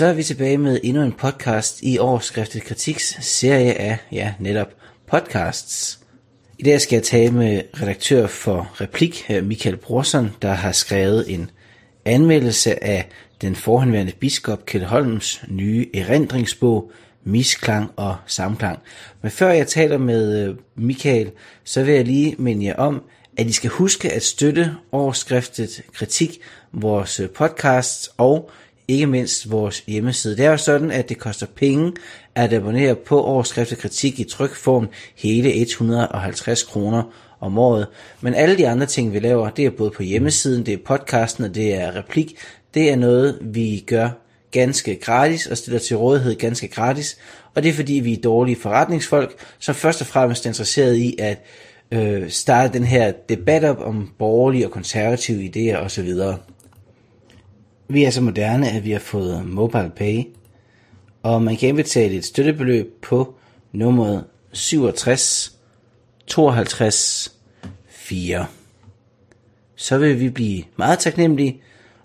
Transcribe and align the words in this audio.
Så 0.00 0.06
er 0.06 0.12
vi 0.12 0.22
tilbage 0.22 0.58
med 0.58 0.80
endnu 0.82 1.02
en 1.02 1.12
podcast 1.12 1.82
i 1.82 1.98
Årskriftet 1.98 2.62
Kritiks 2.62 3.16
serie 3.20 3.74
af, 3.74 3.98
ja, 4.12 4.34
netop 4.38 4.68
podcasts. 5.06 6.00
I 6.58 6.62
dag 6.62 6.80
skal 6.80 6.96
jeg 6.96 7.02
tale 7.02 7.32
med 7.32 7.62
redaktør 7.82 8.26
for 8.26 8.70
Replik, 8.80 9.26
øh, 9.30 9.44
Michael 9.44 9.76
Brorson, 9.76 10.30
der 10.42 10.52
har 10.52 10.72
skrevet 10.72 11.34
en 11.34 11.50
anmeldelse 12.04 12.84
af 12.84 13.08
den 13.40 13.56
forhenværende 13.56 14.12
biskop 14.12 14.66
Kjeld 14.66 14.84
Holms 14.84 15.42
nye 15.48 15.86
erindringsbog, 15.94 16.92
Misklang 17.24 17.90
og 17.96 18.16
Samklang. 18.26 18.78
Men 19.22 19.30
før 19.30 19.50
jeg 19.50 19.66
taler 19.66 19.98
med 19.98 20.48
øh, 20.48 20.56
Michael, 20.76 21.30
så 21.64 21.82
vil 21.82 21.94
jeg 21.94 22.04
lige 22.04 22.34
minde 22.38 22.66
jer 22.66 22.76
om, 22.76 23.02
at 23.36 23.46
I 23.46 23.52
skal 23.52 23.70
huske 23.70 24.12
at 24.12 24.22
støtte 24.22 24.74
overskriftet 24.92 25.82
kritik, 25.92 26.38
vores 26.72 27.20
øh, 27.20 27.28
podcast 27.28 28.08
og 28.16 28.50
ikke 28.90 29.06
mindst 29.06 29.50
vores 29.50 29.84
hjemmeside. 29.86 30.36
Det 30.36 30.44
er 30.44 30.50
jo 30.50 30.56
sådan, 30.56 30.90
at 30.90 31.08
det 31.08 31.18
koster 31.18 31.46
penge 31.46 31.92
at 32.34 32.52
abonnere 32.52 32.94
på 32.94 33.22
overskriftet 33.22 33.78
kritik 33.78 34.20
i 34.20 34.24
trykform 34.24 34.88
hele 35.16 35.54
150 35.54 36.62
kroner 36.62 37.02
om 37.40 37.58
året. 37.58 37.86
Men 38.20 38.34
alle 38.34 38.58
de 38.58 38.68
andre 38.68 38.86
ting, 38.86 39.12
vi 39.12 39.18
laver, 39.18 39.50
det 39.50 39.66
er 39.66 39.70
både 39.70 39.90
på 39.90 40.02
hjemmesiden, 40.02 40.66
det 40.66 40.74
er 40.74 40.78
podcasten 40.86 41.44
og 41.44 41.54
det 41.54 41.74
er 41.74 41.96
replik. 41.96 42.38
Det 42.74 42.90
er 42.90 42.96
noget, 42.96 43.38
vi 43.40 43.84
gør 43.86 44.08
ganske 44.50 44.94
gratis 44.94 45.46
og 45.46 45.56
stiller 45.56 45.78
til 45.78 45.96
rådighed 45.96 46.34
ganske 46.34 46.68
gratis. 46.68 47.18
Og 47.54 47.62
det 47.62 47.68
er 47.68 47.72
fordi, 47.72 47.92
vi 47.92 48.12
er 48.12 48.20
dårlige 48.20 48.56
forretningsfolk, 48.56 49.34
som 49.58 49.74
først 49.74 50.00
og 50.00 50.06
fremmest 50.06 50.46
er 50.46 50.50
interesseret 50.50 50.96
i 50.96 51.16
at 51.18 51.44
øh, 51.92 52.30
starte 52.30 52.72
den 52.72 52.84
her 52.84 53.12
debat 53.28 53.64
op 53.64 53.80
om 53.80 54.10
borgerlige 54.18 54.66
og 54.66 54.70
konservative 54.70 55.50
idéer 55.50 55.76
osv. 55.76 56.14
Vi 57.92 58.04
er 58.04 58.10
så 58.10 58.20
moderne, 58.20 58.70
at 58.70 58.84
vi 58.84 58.90
har 58.90 58.98
fået 58.98 59.46
mobile 59.46 59.92
pay, 59.96 60.24
og 61.22 61.42
man 61.42 61.56
kan 61.56 61.68
indbetale 61.68 62.14
et 62.14 62.24
støttebeløb 62.24 63.02
på 63.02 63.34
nummeret 63.72 64.24
67 64.52 65.58
52 66.26 67.36
4. 67.88 68.46
Så 69.76 69.98
vil 69.98 70.20
vi 70.20 70.28
blive 70.28 70.64
meget 70.76 70.98
taknemmelige, 70.98 71.62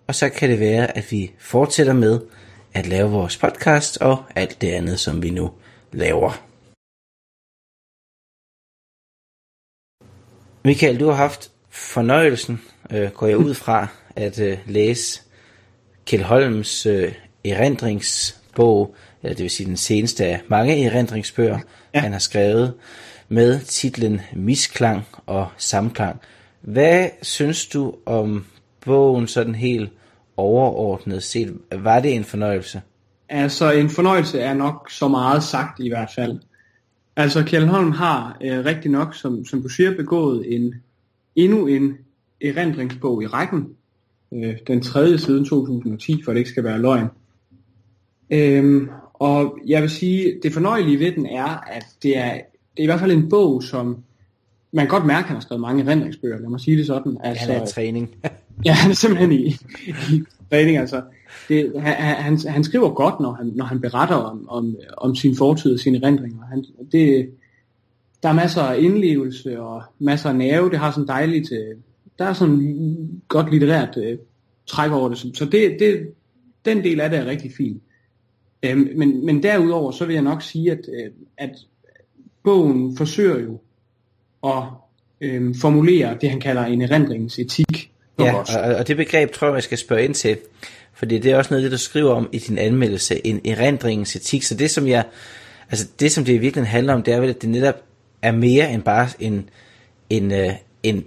og 0.08 0.16
så 0.16 0.30
kan 0.30 0.50
det 0.50 0.60
være, 0.60 0.98
at 0.98 1.12
vi 1.12 1.32
fortsætter 1.40 1.94
med 1.94 2.20
at 2.74 2.88
lave 2.88 3.12
vores 3.12 3.38
podcast 3.38 3.98
og 3.98 4.24
alt 4.36 4.62
det 4.62 4.72
andet, 4.72 5.00
som 5.00 5.24
vi 5.24 5.30
nu 5.30 5.52
laver. 5.92 6.42
Michael, 10.64 11.00
du 11.00 11.08
har 11.08 11.16
haft 11.16 11.52
fornøjelsen, 11.70 12.62
øh, 12.92 13.12
går 13.12 13.28
jeg 13.28 13.38
ud 13.38 13.54
fra, 13.54 13.88
at 14.16 14.40
øh, 14.40 14.58
læse 14.66 15.25
Kjeld 16.06 16.24
Holms 16.24 16.86
øh, 16.86 17.12
erindringsbog, 17.46 18.96
eller 19.24 19.36
det 19.36 19.44
vil 19.44 19.50
sige 19.50 19.68
den 19.68 19.78
seneste 19.78 20.26
af 20.26 20.42
mange 20.48 20.86
erindringsbøger, 20.86 21.60
ja. 21.94 22.00
han 22.00 22.12
har 22.12 22.20
skrevet, 22.20 22.74
med 23.30 23.60
titlen 23.60 24.22
Misklang 24.36 25.04
og 25.26 25.48
Samklang. 25.58 26.20
Hvad 26.62 27.10
synes 27.22 27.66
du 27.66 27.96
om 28.06 28.46
bogen 28.86 29.28
sådan 29.28 29.56
helt 29.56 29.90
overordnet 30.38 31.24
set? 31.24 31.58
Var 31.72 32.00
det 32.00 32.16
en 32.16 32.24
fornøjelse? 32.24 32.82
Altså 33.30 33.72
en 33.72 33.90
fornøjelse 33.90 34.40
er 34.40 34.54
nok 34.54 34.92
så 34.92 35.08
meget 35.08 35.44
sagt 35.44 35.80
i 35.80 35.90
hvert 35.90 36.10
fald. 36.16 36.40
Altså 37.16 37.44
Kjell 37.44 37.68
Holm 37.68 37.92
har 37.92 38.38
øh, 38.42 38.66
rigtig 38.66 38.92
nok, 38.92 39.16
som, 39.16 39.46
som 39.46 39.62
du 39.62 39.70
siger, 39.70 39.96
begået 39.98 40.56
en 40.56 40.74
endnu 41.36 41.68
en 41.68 41.98
erindringsbog 42.42 43.24
i 43.24 43.28
rækken. 43.28 43.68
Øh, 44.34 44.58
den 44.68 44.82
tredje 44.82 45.18
siden 45.18 45.46
2010, 45.46 46.22
for 46.24 46.32
det 46.32 46.40
ikke 46.40 46.50
skal 46.50 46.64
være 46.64 46.82
løgn. 46.82 47.08
Øhm, 48.30 48.90
og 49.14 49.58
jeg 49.68 49.82
vil 49.82 49.90
sige, 49.90 50.40
det 50.44 50.54
fornøjelige 50.54 51.00
ved 51.00 51.12
den 51.12 51.26
er, 51.26 51.64
at 51.72 51.86
det 52.04 52.18
er, 52.18 52.32
det 52.34 52.80
er 52.80 52.84
i 52.84 52.86
hvert 52.86 53.00
fald 53.00 53.12
en 53.12 53.30
bog, 53.30 53.64
som 53.64 54.04
man 54.72 54.86
kan 54.86 54.90
godt 54.90 55.06
mærke, 55.06 55.24
at 55.24 55.28
han 55.28 55.36
har 55.36 55.42
skrevet 55.42 55.62
mange 55.62 55.84
erindringsbøger, 55.84 56.40
lad 56.40 56.50
mig 56.50 56.60
sige 56.60 56.78
det 56.78 56.86
sådan. 56.86 57.18
Altså, 57.24 57.46
han 57.46 57.62
er 57.62 57.64
i 57.64 57.68
træning. 57.68 58.16
ja, 58.66 58.72
han 58.72 58.92
er 58.92 58.96
simpelthen 58.96 59.32
i, 59.32 59.48
i 59.88 60.24
træning, 60.50 60.78
altså. 60.78 61.02
Det, 61.50 61.74
han, 61.82 62.16
han, 62.16 62.40
han 62.48 62.64
skriver 62.64 62.90
godt, 62.90 63.20
når 63.20 63.34
han, 63.34 63.52
når 63.56 63.66
han 63.66 63.82
beretter 63.82 64.16
om, 64.16 64.50
om, 64.50 64.76
om 64.98 65.16
sin 65.16 65.36
fortid 65.36 65.74
og 65.74 65.80
sine 65.80 65.98
erindringer. 66.04 66.46
Han, 66.46 66.66
det, 66.92 67.30
der 68.24 68.30
er 68.30 68.34
masser 68.34 68.62
af 68.62 68.80
indlevelse 68.80 69.62
og 69.62 69.84
masser 70.00 70.30
af 70.30 70.36
nerve. 70.36 70.70
Det 70.70 70.80
har 70.80 70.92
sådan 70.92 71.08
dejligt, 71.08 71.52
der 72.20 72.26
er 72.26 72.34
sådan 72.34 73.22
godt 73.28 73.52
litterært 73.52 73.98
øh, 73.98 74.18
træk 74.68 74.92
over 74.92 75.10
det. 75.10 75.18
Så 75.18 75.46
det, 75.52 75.78
det, 75.80 76.14
den 76.66 76.84
del 76.84 77.00
af 77.00 77.10
det 77.10 77.20
er 77.20 77.26
rigtig 77.26 77.52
fint. 77.58 77.84
Øh, 78.64 78.78
men, 78.78 79.26
men 79.26 79.44
derudover, 79.44 79.92
så 79.92 80.06
vil 80.06 80.14
jeg 80.14 80.24
nok 80.24 80.42
sige, 80.42 80.72
at, 80.72 80.80
øh, 80.80 81.12
at 81.38 81.52
bogen 82.44 82.98
forsøger 82.98 83.40
jo 83.40 83.60
at 84.48 84.64
øh, 85.22 85.56
formulere 85.62 86.18
det, 86.22 86.30
han 86.30 86.40
kalder 86.40 86.66
en 86.66 86.82
erindringens 86.82 87.40
etik. 87.40 87.92
Ja, 88.20 88.34
og, 88.34 88.76
og 88.76 88.88
det 88.88 88.98
begreb 88.98 89.32
tror 89.32 89.48
jeg, 89.48 89.56
jeg 89.56 89.64
skal 89.64 89.78
spørge 89.78 90.04
ind 90.04 90.14
til, 90.14 90.38
fordi 90.94 91.20
det 91.20 91.32
er 91.32 91.38
også 91.38 91.54
noget 91.54 91.64
det, 91.64 91.72
du 91.72 91.78
skriver 91.78 92.12
om 92.12 92.30
i 92.32 92.40
din 92.40 92.58
anmeldelse, 92.58 93.28
en 93.28 93.42
erindringens 93.46 94.16
etik. 94.16 94.44
Så 94.44 94.56
det, 94.56 94.72
som 94.72 94.88
jeg, 94.88 95.04
altså 95.72 95.88
det, 96.00 96.12
som 96.12 96.26
det 96.26 96.34
i 96.34 96.38
virkeligheden 96.38 96.72
handler 96.72 96.94
om, 96.94 97.04
det 97.04 97.14
er 97.14 97.20
vel, 97.20 97.30
at 97.30 97.42
det 97.42 97.50
netop 97.50 97.84
er 98.22 98.32
mere 98.32 98.72
end 98.72 98.82
bare 98.82 99.10
en, 99.20 99.50
en, 100.10 100.32
øh, 100.32 100.50
en 100.84 101.06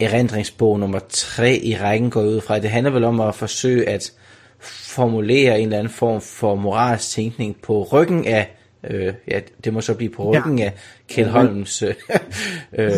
erindringsbog 0.00 0.80
nummer 0.80 0.98
tre 1.08 1.56
i 1.56 1.76
rækken 1.76 2.10
går 2.10 2.22
ud 2.22 2.40
fra. 2.40 2.58
Det 2.58 2.70
handler 2.70 2.92
vel 2.92 3.04
om 3.04 3.20
at 3.20 3.34
forsøge 3.34 3.88
at 3.88 4.12
formulere 4.60 5.60
en 5.60 5.66
eller 5.66 5.78
anden 5.78 5.92
form 5.92 6.20
for 6.20 6.54
moralsk 6.54 7.10
tænkning 7.10 7.56
på 7.62 7.82
ryggen 7.92 8.26
af, 8.26 8.56
øh, 8.90 9.14
ja, 9.28 9.40
det 9.64 9.72
må 9.72 9.80
så 9.80 9.94
blive 9.94 10.10
på 10.10 10.32
ryggen 10.32 10.58
ja. 10.58 10.64
af 10.64 10.72
Kjell 11.08 11.30
Holms 11.30 11.82
øh, 11.82 11.94
øh, 12.78 12.92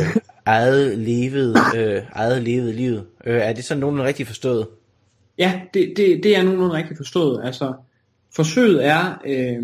eget 0.47 0.99
levet, 0.99 1.57
øh, 1.77 2.03
eget 2.13 2.43
levet 2.43 2.75
livet. 2.75 3.07
Øh, 3.27 3.41
er 3.41 3.53
det 3.53 3.65
sådan 3.65 3.81
nogenlunde 3.81 4.09
rigtigt 4.09 4.27
forstået? 4.27 4.67
Ja, 5.39 5.61
det, 5.75 5.95
det, 5.97 6.21
det 6.23 6.37
er 6.37 6.43
nogenlunde 6.43 6.75
rigtigt 6.75 6.97
forstået. 6.97 7.45
Altså, 7.45 7.73
forsøget 8.35 8.87
er, 8.87 9.21
øh, 9.27 9.63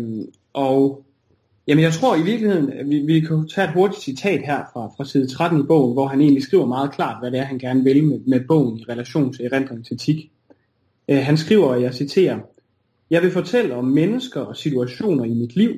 og 0.53 1.03
jamen 1.69 1.83
jeg 1.83 1.93
tror 1.93 2.15
i 2.15 2.21
virkeligheden, 2.21 2.89
vi, 2.89 2.99
vi 2.99 3.19
kan 3.19 3.47
tage 3.47 3.67
et 3.67 3.73
hurtigt 3.73 4.03
citat 4.03 4.41
her 4.41 4.63
fra, 4.73 4.87
fra 4.97 5.05
side 5.05 5.27
13 5.27 5.59
i 5.59 5.63
bogen, 5.63 5.93
hvor 5.93 6.07
han 6.07 6.21
egentlig 6.21 6.43
skriver 6.43 6.65
meget 6.65 6.91
klart, 6.91 7.21
hvad 7.21 7.31
det 7.31 7.39
er, 7.39 7.43
han 7.43 7.59
gerne 7.59 7.83
vil 7.83 8.03
med, 8.03 8.19
med 8.27 8.39
bogen 8.47 8.79
i 8.79 8.83
relation 8.89 9.33
til 9.33 9.45
erindring 9.45 9.85
til 9.85 9.95
etik. 9.95 10.31
Øh, 11.07 11.17
han 11.17 11.37
skriver, 11.37 11.65
og 11.65 11.81
jeg 11.81 11.93
citerer, 11.93 12.39
Jeg 13.09 13.21
vil 13.21 13.31
fortælle 13.31 13.75
om 13.75 13.85
mennesker 13.85 14.41
og 14.41 14.57
situationer 14.57 15.23
i 15.23 15.33
mit 15.33 15.55
liv, 15.55 15.71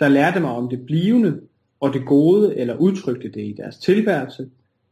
der 0.00 0.08
lærte 0.08 0.40
mig 0.40 0.50
om 0.50 0.68
det 0.68 0.86
blivende 0.86 1.40
og 1.80 1.92
det 1.92 2.06
gode, 2.06 2.56
eller 2.56 2.76
udtrykte 2.76 3.28
det 3.28 3.40
i 3.40 3.54
deres 3.56 3.78
tilværelse, 3.78 4.48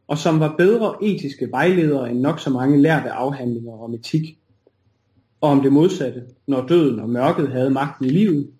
og 0.09 0.19
som 0.19 0.41
var 0.41 0.55
bedre 0.59 0.95
etiske 1.03 1.49
vejledere 1.51 2.11
end 2.11 2.21
nok 2.21 2.41
så 2.41 2.51
mange 2.51 2.83
lærte 2.83 3.11
afhandlinger 3.11 3.73
om 3.73 3.95
etik. 3.95 4.39
Og 5.41 5.51
om 5.51 5.63
det 5.63 5.73
modsatte, 5.73 6.23
når 6.47 6.67
døden 6.67 7.01
og 7.01 7.11
mørket 7.11 7.49
havde 7.49 7.71
magten 7.71 8.07
i 8.07 8.09
livet. 8.09 8.51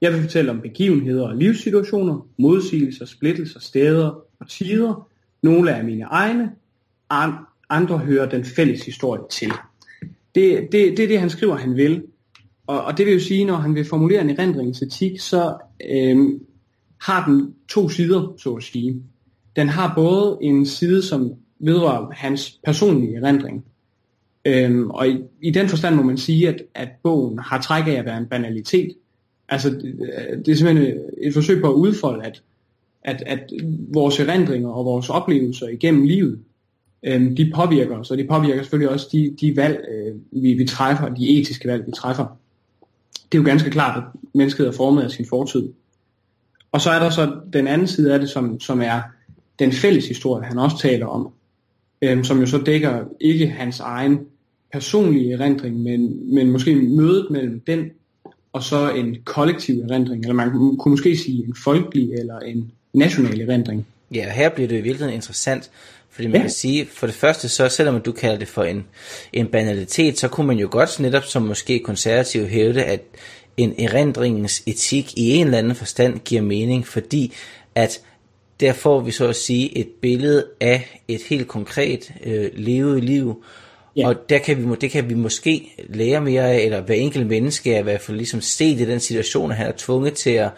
Jeg 0.00 0.12
vil 0.12 0.20
fortælle 0.20 0.50
om 0.50 0.60
begivenheder 0.60 1.28
og 1.28 1.36
livssituationer, 1.36 2.26
modsigelser, 2.38 3.04
splittelser, 3.04 3.60
steder 3.60 4.24
og 4.40 4.48
tider. 4.48 5.08
Nogle 5.42 5.70
er 5.70 5.82
mine 5.82 6.04
egne, 6.04 6.50
andre 7.70 7.98
hører 7.98 8.28
den 8.28 8.44
fælles 8.44 8.84
historie 8.86 9.22
til. 9.30 9.52
Det, 10.34 10.68
det, 10.72 10.96
det 10.96 11.00
er 11.00 11.08
det, 11.08 11.20
han 11.20 11.30
skriver, 11.30 11.56
han 11.56 11.76
vil. 11.76 12.02
Og, 12.66 12.84
og 12.84 12.98
det 12.98 13.06
vil 13.06 13.14
jo 13.14 13.20
sige, 13.20 13.44
når 13.44 13.56
han 13.56 13.74
vil 13.74 13.84
formulere 13.84 14.20
en 14.20 14.30
erindringsetik, 14.30 15.20
så 15.20 15.56
øhm, 15.90 16.40
har 17.02 17.30
den 17.30 17.54
to 17.68 17.88
sider, 17.88 18.34
så 18.36 18.54
at 18.54 18.62
sige. 18.62 19.02
Den 19.56 19.68
har 19.68 19.94
både 19.94 20.38
en 20.42 20.66
side, 20.66 21.02
som 21.02 21.32
vedrører 21.58 22.10
hans 22.10 22.60
personlige 22.64 23.16
erindring. 23.16 23.64
Øhm, 24.44 24.90
og 24.90 25.08
i, 25.08 25.18
i 25.42 25.50
den 25.50 25.68
forstand 25.68 25.94
må 25.94 26.02
man 26.02 26.16
sige, 26.16 26.48
at, 26.48 26.62
at 26.74 26.88
bogen 27.02 27.38
har 27.38 27.60
træk 27.60 27.86
af 27.86 27.92
at 27.92 28.04
være 28.04 28.18
en 28.18 28.26
banalitet. 28.26 28.94
Altså, 29.48 29.70
det, 30.46 30.48
er 30.48 30.56
simpelthen 30.56 31.00
et 31.22 31.34
forsøg 31.34 31.60
på 31.60 31.68
at 31.68 31.74
udfolde, 31.74 32.24
at, 32.24 32.42
at, 33.02 33.22
at 33.26 33.52
vores 33.92 34.20
erindringer 34.20 34.68
og 34.68 34.84
vores 34.84 35.10
oplevelser 35.10 35.68
igennem 35.68 36.04
livet, 36.04 36.38
øh, 37.02 37.36
de 37.36 37.52
påvirker 37.54 37.98
os, 37.98 38.10
og 38.10 38.18
de 38.18 38.26
påvirker 38.26 38.62
selvfølgelig 38.62 38.90
også 38.90 39.08
de, 39.12 39.36
de 39.40 39.56
valg, 39.56 39.84
øh, 39.90 40.42
vi, 40.42 40.52
vi 40.52 40.64
træffer, 40.64 41.14
de 41.14 41.38
etiske 41.38 41.68
valg, 41.68 41.86
vi 41.86 41.92
træffer. 41.92 42.38
Det 43.32 43.38
er 43.38 43.42
jo 43.42 43.48
ganske 43.48 43.70
klart, 43.70 43.98
at 43.98 44.20
mennesket 44.34 44.66
er 44.66 44.72
formet 44.72 45.02
af 45.02 45.10
sin 45.10 45.26
fortid. 45.26 45.68
Og 46.72 46.80
så 46.80 46.90
er 46.90 46.98
der 46.98 47.10
så 47.10 47.40
den 47.52 47.66
anden 47.66 47.86
side 47.86 48.14
af 48.14 48.20
det, 48.20 48.28
som, 48.28 48.60
som 48.60 48.80
er 48.80 49.00
den 49.58 49.72
fælles 49.72 50.08
historie, 50.08 50.44
han 50.44 50.58
også 50.58 50.78
taler 50.78 51.06
om, 51.06 51.32
øh, 52.02 52.24
som 52.24 52.40
jo 52.40 52.46
så 52.46 52.58
dækker 52.58 53.04
ikke 53.20 53.46
hans 53.46 53.80
egen 53.80 54.18
personlige 54.72 55.32
erindring, 55.32 55.80
men, 55.80 56.34
men 56.34 56.50
måske 56.50 56.76
mødet 56.76 57.26
mellem 57.30 57.60
den 57.60 57.90
og 58.58 58.64
så 58.64 58.90
en 58.90 59.16
kollektiv 59.24 59.80
erindring, 59.80 60.22
eller 60.22 60.34
man 60.34 60.50
kunne 60.50 60.90
måske 60.90 61.16
sige 61.16 61.44
en 61.44 61.54
folkelig 61.64 62.12
eller 62.12 62.38
en 62.38 62.72
national 62.94 63.40
erindring. 63.40 63.86
Ja, 64.14 64.30
her 64.30 64.48
bliver 64.48 64.68
det 64.68 64.78
i 64.78 64.80
virkeligheden 64.80 65.14
interessant, 65.14 65.70
fordi 66.10 66.28
man 66.28 66.36
ja. 66.36 66.40
kan 66.40 66.50
sige, 66.50 66.86
for 66.86 67.06
det 67.06 67.14
første 67.14 67.48
så, 67.48 67.68
selvom 67.68 68.00
du 68.00 68.12
kalder 68.12 68.38
det 68.38 68.48
for 68.48 68.62
en, 68.62 68.84
en 69.32 69.46
banalitet, 69.46 70.18
så 70.18 70.28
kunne 70.28 70.46
man 70.46 70.58
jo 70.58 70.68
godt 70.70 71.00
netop 71.00 71.24
som 71.24 71.42
måske 71.42 71.78
konservativ 71.78 72.46
hævde, 72.46 72.84
at 72.84 73.00
en 73.56 73.74
erindringens 73.78 74.62
etik 74.66 75.18
i 75.18 75.30
en 75.30 75.46
eller 75.46 75.58
anden 75.58 75.74
forstand 75.74 76.18
giver 76.18 76.42
mening, 76.42 76.86
fordi 76.86 77.34
at 77.74 78.00
der 78.60 78.72
får 78.72 79.00
vi 79.00 79.10
så 79.10 79.28
at 79.28 79.36
sige 79.36 79.78
et 79.78 79.88
billede 80.02 80.46
af 80.60 81.02
et 81.08 81.22
helt 81.22 81.48
konkret 81.48 82.12
øh, 82.24 82.50
levet 82.54 83.04
liv, 83.04 83.44
Ja. 83.98 84.08
Og 84.08 84.14
der 84.28 84.38
kan 84.38 84.56
vi, 84.70 84.76
det 84.80 84.90
kan 84.90 85.08
vi 85.08 85.14
måske 85.14 85.74
lære 85.88 86.20
mere 86.20 86.52
af, 86.52 86.58
eller 86.58 86.80
hver 86.80 86.94
enkelt 86.94 87.26
menneske 87.26 87.74
er 87.74 87.78
i 87.78 87.82
hvert 87.82 88.00
fald 88.00 88.16
ligesom 88.16 88.40
set 88.40 88.80
i 88.80 88.84
den 88.84 89.00
situation, 89.00 89.50
at 89.50 89.56
han 89.56 89.66
er 89.66 89.72
tvunget 89.76 90.14
til 90.14 90.30
at, 90.30 90.50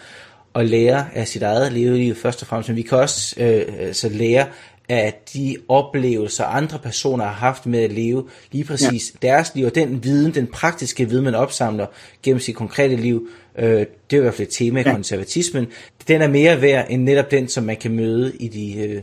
at 0.54 0.68
lære 0.68 1.06
af 1.14 1.28
sit 1.28 1.42
eget 1.42 1.72
liv 1.72 2.14
først 2.14 2.42
og 2.42 2.48
fremmest. 2.48 2.68
Men 2.68 2.76
vi 2.76 2.82
kan 2.82 2.98
også 2.98 3.40
øh, 3.40 3.94
så 3.94 4.08
lære 4.08 4.46
af 4.88 5.20
de 5.34 5.56
oplevelser, 5.68 6.44
andre 6.44 6.78
personer 6.78 7.24
har 7.24 7.32
haft 7.32 7.66
med 7.66 7.80
at 7.80 7.92
leve 7.92 8.28
lige 8.52 8.64
præcis 8.64 9.14
ja. 9.22 9.28
deres 9.28 9.52
liv, 9.54 9.66
og 9.66 9.74
den 9.74 10.04
viden, 10.04 10.34
den 10.34 10.46
praktiske 10.46 11.08
viden, 11.08 11.24
man 11.24 11.34
opsamler 11.34 11.86
gennem 12.22 12.40
sit 12.40 12.56
konkrete 12.56 12.96
liv, 12.96 13.28
øh, 13.58 13.66
det 13.70 13.86
er 14.12 14.16
i 14.16 14.20
hvert 14.20 14.34
fald 14.34 14.48
et 14.48 14.54
tema 14.54 14.80
i 14.80 14.82
ja. 14.86 14.92
konservatismen. 14.92 15.66
Den 16.08 16.22
er 16.22 16.28
mere 16.28 16.62
værd 16.62 16.86
end 16.90 17.02
netop 17.02 17.30
den, 17.30 17.48
som 17.48 17.64
man 17.64 17.76
kan 17.76 17.92
møde 17.92 18.36
i 18.36 18.48
de 18.48 18.80
øh, 18.80 19.02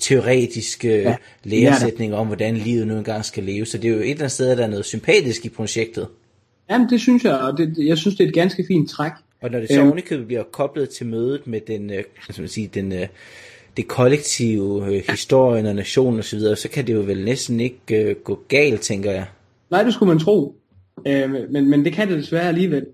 teoretiske 0.00 0.88
ja, 0.88 1.16
læresætninger 1.44 2.16
om, 2.16 2.26
hvordan 2.26 2.56
livet 2.56 2.86
nu 2.86 2.96
engang 2.96 3.24
skal 3.24 3.44
leve. 3.44 3.66
Så 3.66 3.78
det 3.78 3.90
er 3.90 3.92
jo 3.92 3.98
et 3.98 4.02
eller 4.02 4.20
andet 4.20 4.32
sted, 4.32 4.56
der 4.56 4.64
er 4.64 4.68
noget 4.68 4.84
sympatisk 4.84 5.46
i 5.46 5.48
projektet. 5.48 6.08
Jamen 6.70 6.90
det 6.90 7.00
synes 7.00 7.24
jeg, 7.24 7.34
og 7.34 7.58
det, 7.58 7.74
jeg 7.78 7.98
synes 7.98 8.16
det 8.16 8.24
er 8.24 8.28
et 8.28 8.34
ganske 8.34 8.64
fint 8.68 8.90
træk. 8.90 9.12
Og 9.42 9.50
når 9.50 9.58
det 9.58 9.68
så 9.68 9.80
øhm, 10.10 10.26
bliver 10.26 10.42
koblet 10.42 10.88
til 10.88 11.06
mødet 11.06 11.46
med 11.46 11.60
den, 11.60 11.90
øh, 11.90 12.04
man 12.38 12.48
sige, 12.48 12.70
den, 12.74 12.92
øh, 12.92 13.06
det 13.76 13.88
kollektive, 13.88 14.86
øh, 14.86 15.02
historien 15.10 15.66
og 15.66 15.74
nationen 15.74 16.18
osv., 16.18 16.40
så, 16.40 16.54
så 16.54 16.68
kan 16.68 16.86
det 16.86 16.94
jo 16.94 17.00
vel 17.00 17.24
næsten 17.24 17.60
ikke 17.60 18.04
øh, 18.04 18.16
gå 18.16 18.44
galt, 18.48 18.80
tænker 18.80 19.10
jeg. 19.10 19.26
Nej, 19.70 19.82
det 19.82 19.94
skulle 19.94 20.08
man 20.08 20.18
tro. 20.18 20.56
Øh, 21.06 21.30
men, 21.50 21.70
men 21.70 21.84
det 21.84 21.92
kan 21.92 22.08
det 22.08 22.18
desværre 22.18 22.48
alligevel. 22.48 22.86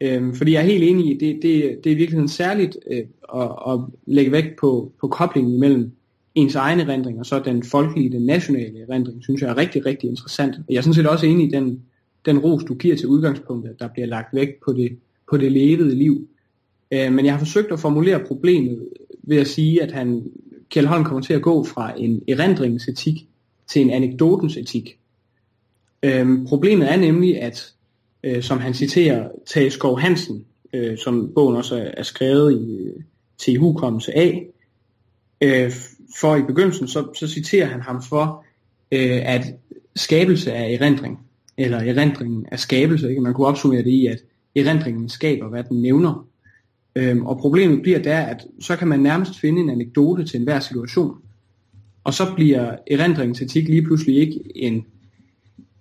Øh, 0.00 0.34
fordi 0.34 0.52
jeg 0.52 0.58
er 0.58 0.66
helt 0.66 0.84
enig 0.84 1.06
i, 1.06 1.18
det, 1.18 1.42
det, 1.42 1.78
det 1.84 1.90
er 1.90 1.94
i 1.94 1.98
virkeligheden 1.98 2.28
særligt 2.28 2.76
øh, 2.90 3.02
at, 3.34 3.50
at 3.68 3.80
lægge 4.06 4.32
vægt 4.32 4.56
på, 4.56 4.92
på 5.00 5.08
koblingen 5.08 5.54
imellem 5.54 5.92
ens 6.36 6.54
egen 6.54 6.80
erindring, 6.80 7.18
og 7.18 7.26
så 7.26 7.38
den 7.38 7.62
folkelige, 7.62 8.10
den 8.10 8.26
nationale 8.26 8.80
erindring, 8.80 9.22
synes 9.22 9.42
jeg 9.42 9.50
er 9.50 9.56
rigtig, 9.56 9.86
rigtig 9.86 10.10
interessant. 10.10 10.54
Og 10.56 10.64
Jeg 10.68 10.76
er 10.76 10.80
sådan 10.80 10.94
set 10.94 11.06
også 11.06 11.26
enig 11.26 11.48
i 11.48 11.50
den, 11.50 11.82
den 12.26 12.38
ros, 12.38 12.64
du 12.64 12.74
giver 12.74 12.96
til 12.96 13.06
udgangspunktet, 13.06 13.80
der 13.80 13.88
bliver 13.88 14.06
lagt 14.06 14.34
vægt 14.34 14.60
på 14.64 14.72
det, 14.72 14.98
på 15.30 15.36
det 15.36 15.52
levede 15.52 15.94
liv. 15.94 16.28
Øh, 16.90 17.12
men 17.12 17.24
jeg 17.24 17.32
har 17.32 17.38
forsøgt 17.38 17.72
at 17.72 17.80
formulere 17.80 18.24
problemet 18.26 18.88
ved 19.22 19.36
at 19.36 19.46
sige, 19.46 19.82
at 19.82 19.92
han, 19.92 20.30
Kjell 20.70 20.86
Holm 20.86 21.04
kommer 21.04 21.22
til 21.22 21.34
at 21.34 21.42
gå 21.42 21.64
fra 21.64 21.92
en 22.00 22.22
erindringsetik 22.28 23.28
til 23.66 23.82
en 23.82 23.90
anekdotens 23.90 24.56
etik. 24.56 24.98
Øhm, 26.02 26.46
problemet 26.46 26.92
er 26.92 26.96
nemlig, 26.96 27.42
at 27.42 27.72
øh, 28.22 28.42
som 28.42 28.58
han 28.58 28.74
citerer 28.74 29.28
Tage 29.46 29.70
Skov 29.70 30.00
Hansen, 30.00 30.44
øh, 30.72 30.98
som 30.98 31.32
bogen 31.34 31.56
også 31.56 31.76
er, 31.76 31.90
er 31.96 32.02
skrevet 32.02 32.52
i, 32.52 32.76
øh, 32.76 32.94
til 33.38 33.56
hukommelse 33.56 34.16
af, 34.16 34.46
øh, 35.40 35.72
for 36.20 36.36
i 36.36 36.42
begyndelsen, 36.42 36.88
så, 36.88 37.08
så 37.14 37.28
citerer 37.28 37.66
han 37.66 37.80
ham 37.80 38.02
for, 38.02 38.44
øh, 38.92 39.20
at 39.24 39.54
skabelse 39.96 40.50
er 40.50 40.76
erindring, 40.76 41.18
eller 41.56 41.78
erindringen 41.78 42.46
er 42.52 42.56
skabelse. 42.56 43.08
Ikke? 43.08 43.20
Man 43.20 43.34
kunne 43.34 43.46
opsummere 43.46 43.82
det 43.82 43.90
i, 43.90 44.06
at 44.06 44.18
erindringen 44.56 45.08
skaber, 45.08 45.48
hvad 45.48 45.64
den 45.64 45.82
nævner. 45.82 46.26
Øhm, 46.96 47.26
og 47.26 47.38
problemet 47.38 47.82
bliver 47.82 47.98
der, 47.98 48.20
at 48.20 48.46
så 48.60 48.76
kan 48.76 48.88
man 48.88 49.00
nærmest 49.00 49.40
finde 49.40 49.60
en 49.60 49.70
anekdote 49.70 50.24
til 50.24 50.38
enhver 50.38 50.60
situation. 50.60 51.16
Og 52.04 52.14
så 52.14 52.34
bliver 52.34 52.76
erindringens 52.90 53.40
etik 53.40 53.68
lige 53.68 53.82
pludselig 53.82 54.16
ikke 54.16 54.40
en, 54.54 54.86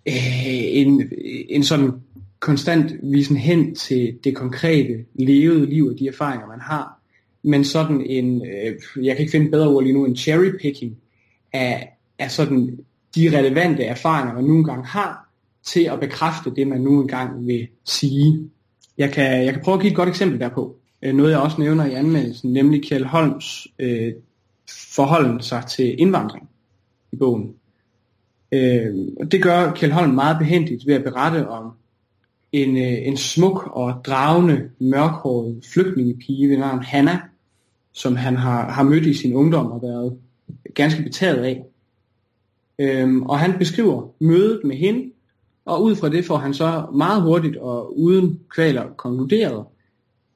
øh, 0.08 0.14
en, 0.56 1.12
en 1.50 1.64
sådan 1.64 1.92
konstant 2.40 2.94
visen 3.04 3.38
hen 3.38 3.76
til 3.76 4.18
det 4.24 4.36
konkrete, 4.36 5.06
levede 5.14 5.66
liv 5.66 5.86
og 5.86 6.00
de 6.00 6.08
erfaringer, 6.08 6.48
man 6.48 6.60
har, 6.60 7.00
men 7.46 7.64
sådan 7.64 8.02
en, 8.06 8.46
øh, 8.46 9.06
jeg 9.06 9.16
kan 9.16 9.22
ikke 9.24 9.32
finde 9.32 9.52
bedre 9.52 9.68
ord 9.68 9.84
lige 9.84 9.94
nu, 9.94 10.06
en 10.06 10.16
cherry 10.16 10.52
picking 10.62 10.98
af, 11.54 11.98
af 12.20 12.32
sådan 12.32 12.80
de 13.16 13.38
relevante 13.38 13.84
erfaringer, 13.84 14.34
man 14.34 14.44
nu 14.44 14.56
engang 14.56 14.88
har, 14.88 15.30
til 15.64 15.84
at 15.84 16.00
bekræfte 16.00 16.56
det, 16.56 16.68
man 16.68 16.82
nu 16.82 17.02
engang 17.02 17.48
vil 17.48 17.68
sige. 17.84 18.50
Jeg 18.98 19.12
kan, 19.12 19.46
jeg 19.46 19.54
kan 19.54 19.62
prøve 19.64 19.76
at 19.76 19.82
give 19.82 19.92
et 19.92 19.96
godt 19.96 20.10
eksempel 20.10 20.40
derpå. 20.40 20.76
Øh, 21.02 21.16
noget 21.16 21.32
jeg 21.32 21.40
også 21.40 21.62
nævner 21.62 21.86
i 21.86 21.94
anmeldelsen, 21.94 22.54
nemlig 22.54 22.84
Kjell 22.84 23.06
Holms 23.06 23.68
øh, 23.80 24.14
forholden 24.96 25.42
sig 25.42 25.64
til 25.70 25.96
indvandring 26.02 26.50
i 27.12 27.16
bogen. 27.16 27.54
Øh, 28.52 28.96
det 29.32 29.44
gør 29.44 29.72
Kjell 29.72 29.94
Holm 29.94 30.14
meget 30.14 30.38
behendigt 30.40 30.88
ved 30.88 30.94
at 30.96 31.04
berette 31.04 31.48
om 31.48 31.72
en, 32.52 32.78
øh, 32.78 33.08
en 33.08 33.18
smuk 33.18 33.70
og 33.72 34.02
dragende, 34.06 34.70
mørkhåret 34.80 35.66
flygtningepige 35.74 36.50
ved 36.50 36.58
navn 36.58 36.84
Hanna, 36.84 37.20
som 37.96 38.16
han 38.16 38.36
har, 38.36 38.72
har 38.72 38.84
mødt 38.84 39.06
i 39.06 39.14
sin 39.14 39.34
ungdom 39.34 39.72
og 39.72 39.82
været 39.82 40.18
ganske 40.74 41.04
betaget 41.04 41.44
af. 41.44 41.66
Øhm, 42.80 43.24
og 43.24 43.40
han 43.40 43.58
beskriver 43.60 44.08
mødet 44.20 44.62
med 44.64 44.76
hende, 44.76 45.12
og 45.66 45.84
ud 45.84 45.96
fra 45.96 46.10
det 46.10 46.26
får 46.26 46.38
han 46.38 46.54
så 46.54 46.86
meget 46.94 47.22
hurtigt 47.22 47.58
og 47.58 48.00
uden 48.00 48.40
kvaler 48.56 48.84
konkluderet, 48.98 49.66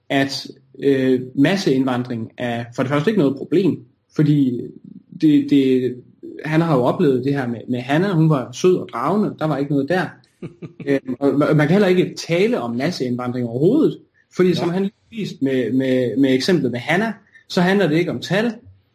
at 0.10 0.48
øh, 0.84 1.22
masseindvandring 1.36 2.32
er 2.38 2.66
for 2.76 2.84
det 2.84 2.90
første 2.90 3.12
ikke 3.12 3.20
noget 3.20 3.38
problem, 3.38 3.84
fordi 4.16 4.62
det, 5.22 5.50
det, 5.50 5.96
han 6.46 6.62
har 6.62 6.76
jo 6.76 6.84
oplevet 6.84 7.26
det 7.26 7.34
her 7.34 7.48
med, 7.48 7.62
med 7.68 7.80
Hanna, 7.80 8.14
hun 8.14 8.30
var 8.30 8.52
sød 8.52 8.78
og 8.78 8.90
dragende, 8.94 9.36
der 9.40 9.46
var 9.46 9.58
ikke 9.58 9.72
noget 9.72 9.90
der. 9.90 10.06
øhm, 10.88 11.16
og 11.20 11.34
man 11.40 11.58
kan 11.58 11.70
heller 11.70 11.88
ikke 11.88 12.16
tale 12.28 12.62
om 12.62 12.76
masseindvandring 12.76 13.48
overhovedet, 13.48 14.00
fordi 14.36 14.50
ja. 14.50 14.56
som 14.56 14.70
han 14.70 14.82
lige 14.82 14.94
vist 15.10 15.42
med, 15.42 15.74
med, 15.74 16.18
med 16.18 16.34
eksemplet 16.34 16.72
med 16.72 16.80
Hanna, 16.80 17.14
så 17.50 17.62
handler 17.62 17.88
det 17.88 17.98
ikke 17.98 18.12
om 18.12 18.20
tal, 18.20 18.54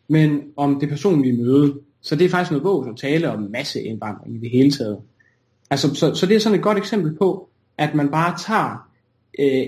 men 0.09 0.43
om 0.57 0.81
det 0.81 0.89
personlige 0.89 1.43
møde. 1.43 1.75
Så 2.03 2.17
det 2.17 2.25
er 2.25 2.29
faktisk 2.29 2.51
noget 2.51 2.63
bog, 2.63 2.89
at 2.89 2.97
tale 2.97 3.31
om 3.31 3.49
masseindvandring 3.53 4.37
i 4.37 4.39
det 4.39 4.51
hele 4.51 4.71
taget. 4.71 4.99
Altså, 5.71 5.95
så, 5.95 6.15
så 6.15 6.27
det 6.27 6.37
er 6.37 6.41
sådan 6.41 6.59
et 6.59 6.63
godt 6.63 6.79
eksempel 6.79 7.17
på, 7.17 7.49
at 7.79 7.95
man 7.95 8.09
bare 8.09 8.39
tager 8.47 8.89
øh, 9.39 9.67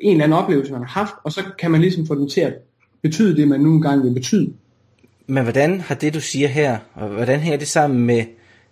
en 0.00 0.12
eller 0.12 0.24
anden 0.24 0.38
oplevelse, 0.38 0.72
man 0.72 0.80
har 0.80 0.88
haft, 0.88 1.14
og 1.24 1.32
så 1.32 1.42
kan 1.58 1.70
man 1.70 1.80
ligesom 1.80 2.06
få 2.06 2.14
den 2.14 2.28
til 2.28 2.40
at 2.40 2.54
betyde 3.02 3.36
det, 3.36 3.48
man 3.48 3.60
nu 3.60 3.74
engang 3.74 4.04
vil 4.04 4.14
betyde. 4.14 4.52
Men 5.26 5.42
hvordan 5.42 5.80
har 5.80 5.94
det, 5.94 6.14
du 6.14 6.20
siger 6.20 6.48
her, 6.48 6.78
og 6.94 7.08
hvordan 7.08 7.40
hænger 7.40 7.58
det 7.58 7.68
sammen 7.68 8.06
med 8.06 8.24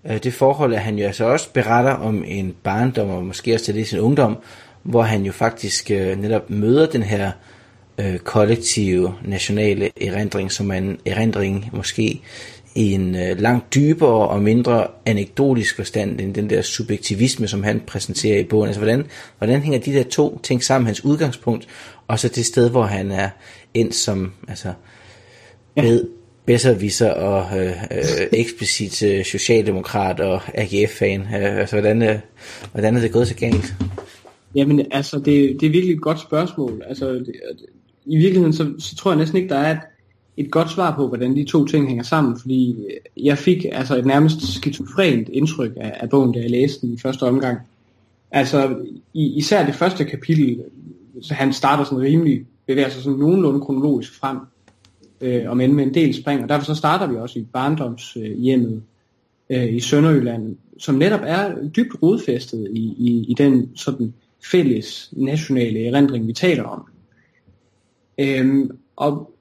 øh, 0.05 0.23
det 0.23 0.35
forhold, 0.35 0.75
at 0.75 0.81
han 0.81 0.99
jo 0.99 1.07
altså 1.07 1.25
også 1.25 1.53
beretter 1.53 1.93
om 1.93 2.25
en 2.27 2.55
barndom, 2.63 3.11
og 3.11 3.25
måske 3.25 3.55
også 3.55 3.65
til 3.65 3.75
det 3.75 3.81
i 3.81 3.85
sin 3.85 3.99
ungdom, 3.99 4.37
hvor 4.83 5.03
han 5.03 5.25
jo 5.25 5.33
faktisk 5.33 5.91
øh, 5.91 6.21
netop 6.21 6.51
møder 6.51 6.87
den 6.87 7.03
her 7.03 7.27
øh, 7.27 7.33
kollektive 8.25 9.15
nationale 9.25 9.91
erindring, 10.03 10.53
som 10.53 10.71
er 10.71 10.75
en 10.75 10.99
erindring 11.07 11.71
måske 11.73 12.23
i 12.75 12.93
en 12.93 13.15
øh, 13.15 13.41
langt 13.41 13.75
dybere 13.75 14.29
og 14.29 14.43
mindre 14.43 14.87
anekdotisk 15.07 15.77
forstand 15.77 16.21
end 16.21 16.35
den 16.35 16.51
der 16.51 16.63
subjektivisme, 16.63 17.49
som 17.49 17.63
han 17.63 17.81
præsenterer 17.87 18.39
i 18.39 18.45
bogen. 18.45 18.67
Altså, 18.67 18.81
hvordan, 18.81 19.07
hvordan 19.39 19.61
hænger 19.61 19.79
de 19.79 19.93
der 19.93 20.03
to 20.03 20.41
ting 20.43 20.65
sammen, 20.65 20.87
hans 20.87 21.05
udgangspunkt, 21.05 21.69
og 22.09 22.19
så 22.19 22.29
det 22.29 22.47
sted, 22.47 22.71
hvor 22.71 22.83
han 22.83 23.11
er 23.11 23.29
ind 23.75 23.93
som 23.93 24.33
altså, 24.49 24.73
ved, 25.77 26.09
bedserviser 26.47 27.11
og 27.11 27.59
øh, 27.61 27.83
øh, 27.91 28.27
eksplicit 28.33 29.03
øh, 29.03 29.25
socialdemokrat 29.25 30.21
og 30.21 30.41
AGF-fan. 30.55 31.21
Øh, 31.21 31.59
altså, 31.59 31.81
hvordan, 31.81 32.03
øh, 32.03 32.19
hvordan 32.73 32.97
er 32.97 33.01
det 33.01 33.13
gået 33.13 33.29
så 33.29 33.35
galt? 33.35 33.75
Jamen, 34.55 34.87
altså, 34.91 35.17
det, 35.19 35.57
det 35.61 35.67
er 35.67 35.71
virkelig 35.71 35.95
et 35.95 36.03
godt 36.03 36.21
spørgsmål. 36.21 36.83
Altså, 36.87 37.13
det, 37.13 37.35
i 38.07 38.17
virkeligheden, 38.17 38.53
så, 38.53 38.73
så 38.79 38.97
tror 38.97 39.11
jeg 39.11 39.19
næsten 39.19 39.37
ikke, 39.37 39.49
der 39.49 39.59
er 39.59 39.73
et, 39.73 39.81
et 40.37 40.51
godt 40.51 40.71
svar 40.71 40.97
på, 40.97 41.09
hvordan 41.09 41.37
de 41.37 41.45
to 41.45 41.65
ting 41.65 41.89
hænger 41.89 42.05
sammen, 42.05 42.39
fordi 42.41 42.71
øh, 42.73 43.27
jeg 43.27 43.39
fik 43.39 43.67
altså 43.73 43.97
et 43.97 44.07
nærmest 44.07 44.55
skizofrent 44.55 45.29
indtryk 45.29 45.73
af, 45.77 45.97
af 46.01 46.11
bogen, 46.11 46.33
da 46.33 46.41
jeg 46.41 46.51
læste 46.51 46.87
den 46.87 46.95
i 46.95 46.99
første 46.99 47.23
omgang. 47.23 47.59
Altså, 48.31 48.77
i, 49.15 49.27
især 49.37 49.67
det 49.67 49.75
første 49.75 50.05
kapitel, 50.05 50.63
så 51.23 51.35
han 51.35 51.53
starter 51.53 51.85
sådan 51.85 52.01
rimelig, 52.01 52.47
bevæger 52.67 52.89
sig 52.89 53.03
sådan 53.03 53.19
nogenlunde 53.19 53.61
kronologisk 53.61 54.19
frem, 54.21 54.39
øh, 55.21 55.51
om 55.51 55.61
end 55.61 55.73
med 55.73 55.85
en 55.85 55.95
del 55.95 56.15
spring, 56.15 56.43
og 56.43 56.49
derfor 56.49 56.65
så 56.65 56.75
starter 56.75 57.07
vi 57.07 57.17
også 57.17 57.39
i 57.39 57.47
barndomshjemmet 57.53 58.83
øh, 59.51 59.75
i 59.75 59.81
Sønderjylland, 59.81 60.57
som 60.79 60.95
netop 60.95 61.21
er 61.25 61.69
dybt 61.77 62.03
rodfæstet 62.03 62.69
i, 62.73 62.95
i, 62.99 63.25
i 63.29 63.35
den 63.35 63.77
sådan 63.77 64.15
fælles 64.51 65.13
nationale 65.13 65.87
erindring, 65.87 66.27
vi 66.27 66.33
taler 66.33 66.65
om. 66.65 66.85
Øhm, 68.19 68.71
og 68.97 69.35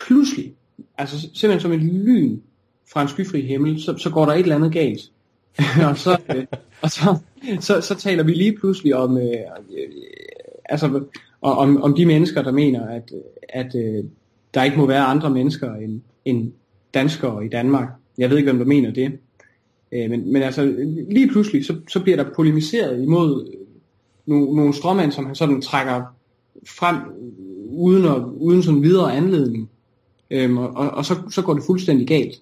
pludselig, 0.00 0.54
altså 0.98 1.20
simpelthen 1.20 1.60
som 1.60 1.72
et 1.72 1.82
lyn 1.82 2.38
fra 2.92 3.02
en 3.02 3.08
skyfri 3.08 3.40
himmel, 3.40 3.82
så, 3.82 3.96
så 3.98 4.10
går 4.10 4.26
der 4.26 4.32
et 4.32 4.40
eller 4.40 4.56
andet 4.56 4.72
galt. 4.72 5.00
og 5.90 5.98
så, 5.98 6.18
øh, 6.36 6.46
og 6.82 6.90
så, 6.90 7.18
så, 7.60 7.80
så 7.80 7.94
taler 7.94 8.22
vi 8.22 8.32
lige 8.32 8.56
pludselig 8.56 8.94
om, 8.94 9.18
øh, 9.18 9.24
øh, 9.24 9.88
altså, 10.64 11.04
om, 11.42 11.82
om 11.82 11.94
de 11.94 12.06
mennesker, 12.06 12.42
der 12.42 12.52
mener, 12.52 12.86
at, 12.86 13.12
at 13.48 13.74
øh, 13.74 14.04
der 14.54 14.62
ikke 14.62 14.76
må 14.76 14.86
være 14.86 15.04
andre 15.04 15.30
mennesker 15.30 15.74
end, 15.74 16.00
end 16.24 16.52
danskere 16.94 17.44
i 17.44 17.48
Danmark. 17.48 17.88
Jeg 18.18 18.30
ved 18.30 18.36
ikke, 18.36 18.50
hvem 18.50 18.58
der 18.58 18.66
mener 18.66 18.90
det. 18.90 19.18
Øh, 19.92 20.10
men, 20.10 20.32
men 20.32 20.42
altså, 20.42 20.74
lige 21.10 21.28
pludselig, 21.28 21.66
så, 21.66 21.76
så 21.88 22.00
bliver 22.00 22.16
der 22.16 22.34
polemiseret 22.36 23.02
imod 23.02 23.56
nogle, 24.26 24.56
nogle 24.56 24.74
stråmænd, 24.74 25.12
som 25.12 25.26
han 25.26 25.34
sådan 25.34 25.62
trækker 25.62 26.02
frem 26.66 26.96
uden, 27.80 28.04
at, 28.04 28.22
uden 28.36 28.62
sådan 28.62 28.82
videre 28.82 29.16
anledning. 29.16 29.70
Øhm, 30.30 30.58
og, 30.58 30.90
og 30.90 31.04
så, 31.04 31.14
så 31.30 31.42
går 31.42 31.54
det 31.54 31.62
fuldstændig 31.66 32.06
galt. 32.06 32.34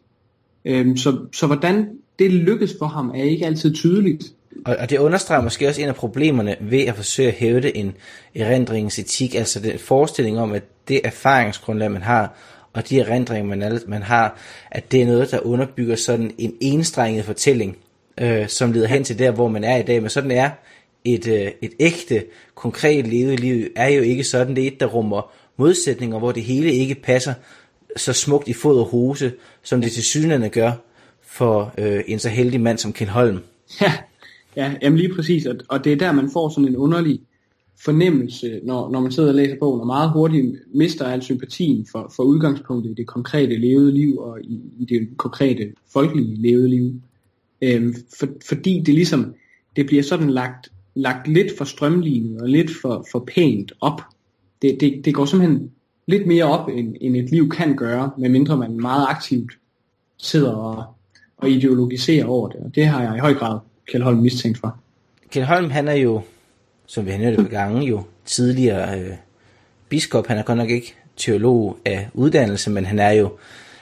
Øhm, 0.64 0.96
så, 0.96 1.18
så 1.32 1.46
hvordan 1.46 1.88
det 2.18 2.32
lykkes 2.32 2.74
for 2.78 2.86
ham, 2.86 3.10
er 3.10 3.22
ikke 3.22 3.46
altid 3.46 3.74
tydeligt. 3.74 4.24
Og, 4.64 4.76
og 4.78 4.90
det 4.90 4.98
understreger 4.98 5.42
måske 5.42 5.68
også 5.68 5.82
en 5.82 5.88
af 5.88 5.94
problemerne 5.94 6.56
ved 6.60 6.80
at 6.80 6.94
forsøge 6.94 7.28
at 7.28 7.34
hævde 7.34 7.76
en 7.76 7.94
erindringsetik, 8.34 9.34
altså 9.34 9.60
den 9.60 9.78
forestilling 9.78 10.38
om, 10.38 10.52
at 10.52 10.62
det 10.88 11.00
erfaringsgrundlag, 11.04 11.90
man 11.90 12.02
har, 12.02 12.34
og 12.72 12.88
de 12.88 13.00
erindringer, 13.00 13.56
man, 13.56 13.80
man 13.86 14.02
har, 14.02 14.38
at 14.70 14.92
det 14.92 15.02
er 15.02 15.06
noget, 15.06 15.30
der 15.30 15.46
underbygger 15.46 15.96
sådan 15.96 16.30
en 16.38 16.54
enstrenget 16.60 17.24
fortælling, 17.24 17.76
øh, 18.20 18.48
som 18.48 18.72
leder 18.72 18.86
hen 18.86 19.04
til 19.04 19.18
der, 19.18 19.30
hvor 19.30 19.48
man 19.48 19.64
er 19.64 19.76
i 19.76 19.82
dag. 19.82 20.00
Men 20.02 20.10
sådan 20.10 20.30
er 20.30 20.50
et, 21.14 21.28
øh, 21.28 21.52
et 21.62 21.72
ægte, 21.80 22.24
konkret 22.54 23.06
levet 23.06 23.40
liv, 23.40 23.66
er 23.76 23.88
jo 23.88 24.02
ikke 24.02 24.24
sådan. 24.24 24.56
Det 24.56 24.64
er 24.64 24.68
et, 24.68 24.80
der 24.80 24.86
rummer 24.86 25.30
modsætninger, 25.56 26.18
hvor 26.18 26.32
det 26.32 26.42
hele 26.42 26.72
ikke 26.72 26.94
passer 26.94 27.34
så 27.96 28.12
smukt 28.12 28.48
i 28.48 28.52
fod 28.52 28.78
og 28.78 28.86
hose, 28.86 29.32
som 29.62 29.80
det 29.80 29.92
til 29.92 30.02
synligheden 30.02 30.50
gør 30.50 30.72
for 31.22 31.74
øh, 31.78 32.00
en 32.06 32.18
så 32.18 32.28
heldig 32.28 32.60
mand 32.60 32.78
som 32.78 32.92
Ken 32.92 33.08
Holm. 33.08 33.38
Ja, 33.80 33.92
ja 34.56 34.74
jamen 34.82 34.98
lige 34.98 35.14
præcis, 35.14 35.46
og, 35.46 35.56
og 35.68 35.84
det 35.84 35.92
er 35.92 35.96
der, 35.96 36.12
man 36.12 36.30
får 36.32 36.48
sådan 36.48 36.68
en 36.68 36.76
underlig 36.76 37.20
fornemmelse, 37.84 38.60
når, 38.64 38.90
når 38.90 39.00
man 39.00 39.12
sidder 39.12 39.28
og 39.28 39.34
læser 39.34 39.56
bogen, 39.60 39.80
og 39.80 39.86
meget 39.86 40.10
hurtigt 40.10 40.56
mister 40.74 41.06
al 41.06 41.22
sympatien 41.22 41.86
for, 41.92 42.12
for 42.16 42.22
udgangspunktet 42.22 42.90
i 42.90 42.94
det 42.94 43.06
konkrete 43.06 43.56
levede 43.56 43.92
liv, 43.92 44.18
og 44.18 44.40
i, 44.42 44.60
i 44.78 44.84
det 44.84 45.08
konkrete 45.16 45.72
folkelige 45.92 46.42
levede 46.42 46.68
liv. 46.68 46.94
Øhm, 47.62 47.94
for, 48.18 48.28
fordi 48.48 48.82
det 48.86 48.94
ligesom, 48.94 49.34
det 49.76 49.86
bliver 49.86 50.02
sådan 50.02 50.30
lagt, 50.30 50.68
lagt 50.98 51.28
lidt 51.28 51.58
for 51.58 51.64
strømlignet 51.64 52.42
og 52.42 52.48
lidt 52.48 52.70
for, 52.82 53.06
for 53.12 53.28
pænt 53.34 53.72
op. 53.80 54.02
Det, 54.62 54.76
det, 54.80 55.00
det 55.04 55.14
går 55.14 55.24
simpelthen 55.24 55.70
lidt 56.06 56.26
mere 56.26 56.44
op, 56.44 56.68
end, 56.68 56.96
end 57.00 57.16
et 57.16 57.30
liv 57.30 57.48
kan 57.50 57.76
gøre, 57.76 58.10
medmindre 58.18 58.56
man 58.56 58.80
meget 58.80 59.06
aktivt 59.08 59.52
sidder 60.16 60.52
og, 60.52 60.84
og 61.36 61.50
ideologiserer 61.50 62.26
over 62.26 62.48
det. 62.48 62.60
Og 62.60 62.74
det 62.74 62.86
har 62.86 63.02
jeg 63.02 63.16
i 63.16 63.18
høj 63.18 63.34
grad 63.34 63.58
Kjell 63.90 64.04
Holm 64.04 64.18
mistænkt 64.18 64.58
for. 64.58 64.78
Kjell 65.30 65.46
Holm, 65.46 65.70
han 65.70 65.88
er 65.88 65.94
jo, 65.94 66.22
som 66.86 67.06
vi 67.06 67.10
har 67.10 67.18
nævnt 67.18 67.40
et 67.40 67.50
gange, 67.50 67.86
jo 67.86 68.02
tidligere 68.24 69.00
øh, 69.00 69.16
biskop. 69.88 70.26
Han 70.26 70.38
er 70.38 70.42
godt 70.42 70.58
nok 70.58 70.70
ikke 70.70 70.94
teolog 71.16 71.78
af 71.84 72.08
uddannelse, 72.14 72.70
men 72.70 72.86
han 72.86 72.98
er 72.98 73.10
jo, 73.10 73.30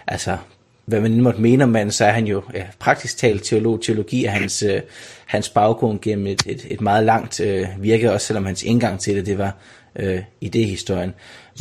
altså, 0.07 0.39
hvad 0.87 1.01
man 1.01 1.21
måtte 1.21 1.41
mene 1.41 1.65
om 1.65 1.71
manden, 1.71 1.93
så 1.93 2.05
er 2.05 2.13
han 2.13 2.27
jo 2.27 2.43
ja, 2.55 2.65
praktisk 2.79 3.17
talt 3.17 3.45
teolog. 3.45 3.83
Teologi 3.83 4.25
er 4.25 4.31
hans, 4.31 4.63
øh, 4.63 4.81
hans 5.27 5.49
baggrund 5.49 5.99
gennem 6.03 6.27
et, 6.27 6.43
et, 6.47 6.67
et 6.71 6.81
meget 6.81 7.05
langt 7.05 7.41
øh, 7.41 7.67
virke, 7.81 8.13
også 8.13 8.27
selvom 8.27 8.47
hans 8.47 8.63
indgang 8.63 9.01
til 9.01 9.17
det, 9.17 9.27
det 9.27 9.39
var 9.39 9.57
øh, 9.97 10.23
idéhistorien. 10.45 11.11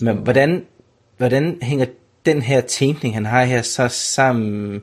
Men 0.01 0.17
hvordan, 0.17 0.63
hvordan 1.17 1.57
hænger 1.61 1.85
den 2.25 2.41
her 2.41 2.61
tænkning, 2.61 3.13
han 3.13 3.25
har 3.25 3.43
her, 3.43 3.61
så 3.61 3.87
sammen 3.87 4.81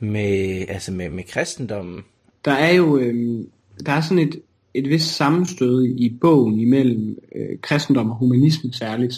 med, 0.00 0.64
altså 0.68 0.92
med, 0.92 1.10
med 1.10 1.24
kristendommen? 1.24 2.00
Der 2.44 2.52
er 2.52 2.72
jo 2.72 2.98
øh, 2.98 3.44
der 3.86 3.92
er 3.92 4.00
sådan 4.00 4.28
et, 4.28 4.40
et 4.74 4.88
vist 4.88 5.16
sammenstød 5.16 5.84
i 5.84 6.18
bogen 6.20 6.60
imellem 6.60 7.18
øh, 7.34 7.58
kristendom 7.62 8.10
og 8.10 8.16
humanisme 8.16 8.72
særligt, 8.72 9.14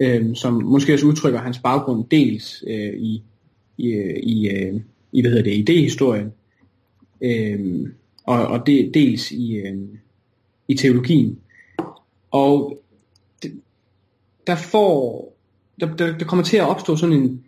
øh, 0.00 0.36
som 0.36 0.62
måske 0.64 0.94
også 0.94 1.06
udtrykker 1.06 1.40
hans 1.40 1.58
baggrund 1.58 2.04
dels 2.10 2.64
øh, 2.66 2.94
i, 2.94 3.22
i, 3.78 3.88
øh, 3.88 4.16
i, 4.22 4.48
øh, 4.48 4.80
i 5.12 5.20
hvad 5.20 5.30
hedder 5.30 5.44
det, 5.44 5.70
idéhistorien, 5.70 6.30
øh, 7.20 7.88
og, 8.24 8.46
og 8.46 8.66
det, 8.66 8.94
dels 8.94 9.32
i, 9.32 9.56
øh, 9.56 9.78
i 10.68 10.74
teologien. 10.74 11.38
Og 12.30 12.82
det, 13.42 13.52
der 14.46 14.56
får 14.56 15.28
der, 15.80 15.96
der, 15.96 16.18
der 16.18 16.24
kommer 16.24 16.44
til 16.44 16.56
at 16.56 16.68
opstå 16.68 16.96
sådan 16.96 17.16
en, 17.16 17.44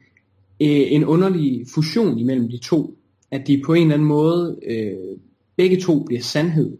øh, 0.61 0.93
en 0.93 1.05
underlig 1.05 1.67
fusion 1.75 2.19
imellem 2.19 2.49
de 2.49 2.59
to, 2.59 2.97
at 3.31 3.47
de 3.47 3.63
på 3.67 3.75
en 3.75 3.83
eller 3.83 3.95
anden 3.95 4.09
måde 4.09 4.59
øh, 4.67 5.19
begge 5.57 5.81
to 5.81 6.05
bliver 6.05 6.23
sandhed. 6.23 6.77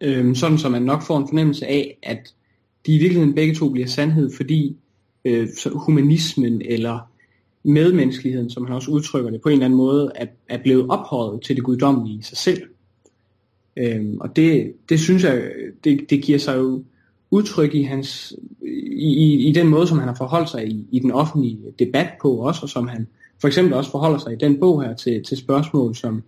Øh, 0.00 0.36
sådan 0.36 0.58
så 0.58 0.68
man 0.68 0.82
nok 0.82 1.02
får 1.02 1.18
en 1.18 1.28
fornemmelse 1.28 1.66
af, 1.66 1.98
at 2.02 2.34
de 2.86 2.94
i 2.94 2.98
virkeligheden 2.98 3.34
begge 3.34 3.54
to 3.54 3.68
bliver 3.68 3.86
sandhed, 3.86 4.30
fordi 4.36 4.76
øh, 5.24 5.48
humanismen 5.72 6.62
eller 6.64 6.98
medmenneskeligheden, 7.64 8.50
som 8.50 8.66
han 8.66 8.74
også 8.74 8.90
udtrykker 8.90 9.30
det, 9.30 9.40
på 9.40 9.48
en 9.48 9.52
eller 9.52 9.64
anden 9.64 9.76
måde 9.76 10.12
er, 10.14 10.26
er 10.48 10.58
blevet 10.62 10.86
ophøjet 10.88 11.42
til 11.42 11.56
det 11.56 11.64
guddommelige 11.64 12.18
i 12.18 12.22
sig 12.22 12.36
selv. 12.36 12.62
Øhm, 13.76 14.18
og 14.20 14.36
det, 14.36 14.72
det 14.88 15.00
synes 15.00 15.24
jeg, 15.24 15.50
det, 15.84 16.10
det 16.10 16.22
giver 16.22 16.38
sig 16.38 16.56
jo 16.56 16.84
udtryk 17.30 17.74
i 17.74 17.82
hans 17.82 18.34
i, 18.92 19.06
i, 19.06 19.48
i 19.48 19.52
den 19.52 19.68
måde, 19.68 19.86
som 19.86 19.98
han 19.98 20.08
har 20.08 20.14
forholdt 20.14 20.50
sig 20.50 20.68
i, 20.68 20.86
i 20.90 20.98
den 20.98 21.10
offentlige 21.10 21.58
debat 21.78 22.08
på 22.22 22.32
også, 22.32 22.60
og 22.62 22.68
som 22.68 22.88
han 22.88 23.06
for 23.40 23.48
eksempel 23.48 23.74
også 23.74 23.90
forholder 23.90 24.18
sig 24.18 24.32
i 24.32 24.36
den 24.36 24.60
bog 24.60 24.82
her 24.82 24.94
til, 24.94 25.24
til 25.24 25.36
spørgsmål 25.36 25.94
som, 25.94 26.22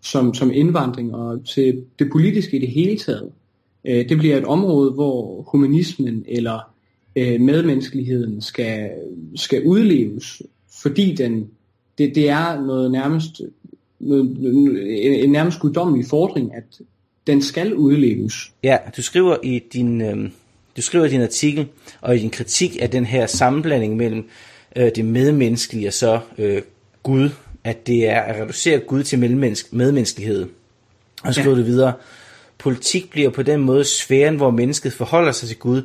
som, 0.00 0.34
som 0.34 0.50
indvandring 0.54 1.14
og 1.14 1.44
til 1.44 1.84
det 1.98 2.10
politiske 2.12 2.56
i 2.56 2.60
det 2.60 2.68
hele 2.68 2.98
taget. 2.98 3.30
Øh, 3.84 4.08
det 4.08 4.18
bliver 4.18 4.36
et 4.36 4.44
område, 4.44 4.90
hvor 4.90 5.42
humanismen 5.42 6.24
eller 6.28 6.72
øh, 7.16 7.40
medmenneskeligheden 7.40 8.40
skal, 8.40 8.90
skal 9.36 9.62
udleves, 9.64 10.42
fordi 10.82 11.14
den, 11.14 11.48
det, 11.98 12.14
det 12.14 12.28
er 12.28 12.60
noget 12.60 12.92
nærmest 12.92 13.40
noget, 14.00 15.24
en 15.24 15.30
nærmest 15.30 15.60
guddommelig 15.60 16.06
fordring, 16.06 16.54
at 16.54 16.80
den 17.26 17.42
skal 17.42 17.74
udleves. 17.74 18.52
Ja, 18.62 18.76
du 18.96 19.02
skriver 19.02 19.36
i 19.42 19.62
din, 19.72 20.00
øh, 20.00 20.30
du 20.76 20.82
skriver 20.82 21.04
i 21.04 21.08
din 21.08 21.22
artikel 21.22 21.66
og 22.00 22.16
i 22.16 22.18
din 22.18 22.30
kritik 22.30 22.76
af 22.80 22.90
den 22.90 23.04
her 23.04 23.26
sammenblanding 23.26 23.96
mellem 23.96 24.28
øh, 24.76 24.90
det 24.96 25.04
medmenneskelige 25.04 25.88
og 25.88 25.92
så 25.92 26.20
øh, 26.38 26.62
Gud, 27.02 27.30
at 27.64 27.86
det 27.86 28.08
er 28.08 28.20
at 28.20 28.42
reducere 28.42 28.78
Gud 28.78 29.02
til 29.02 29.18
medmenneskelighed. 29.70 30.46
Og 31.22 31.34
så 31.34 31.40
skriver 31.40 31.56
ja. 31.56 31.62
du 31.62 31.66
videre, 31.66 31.92
politik 32.60 33.10
bliver 33.10 33.30
på 33.30 33.42
den 33.42 33.60
måde 33.60 33.84
sfæren, 33.84 34.36
hvor 34.36 34.50
mennesket 34.50 34.92
forholder 34.92 35.32
sig 35.32 35.48
til 35.48 35.58
Gud, 35.58 35.82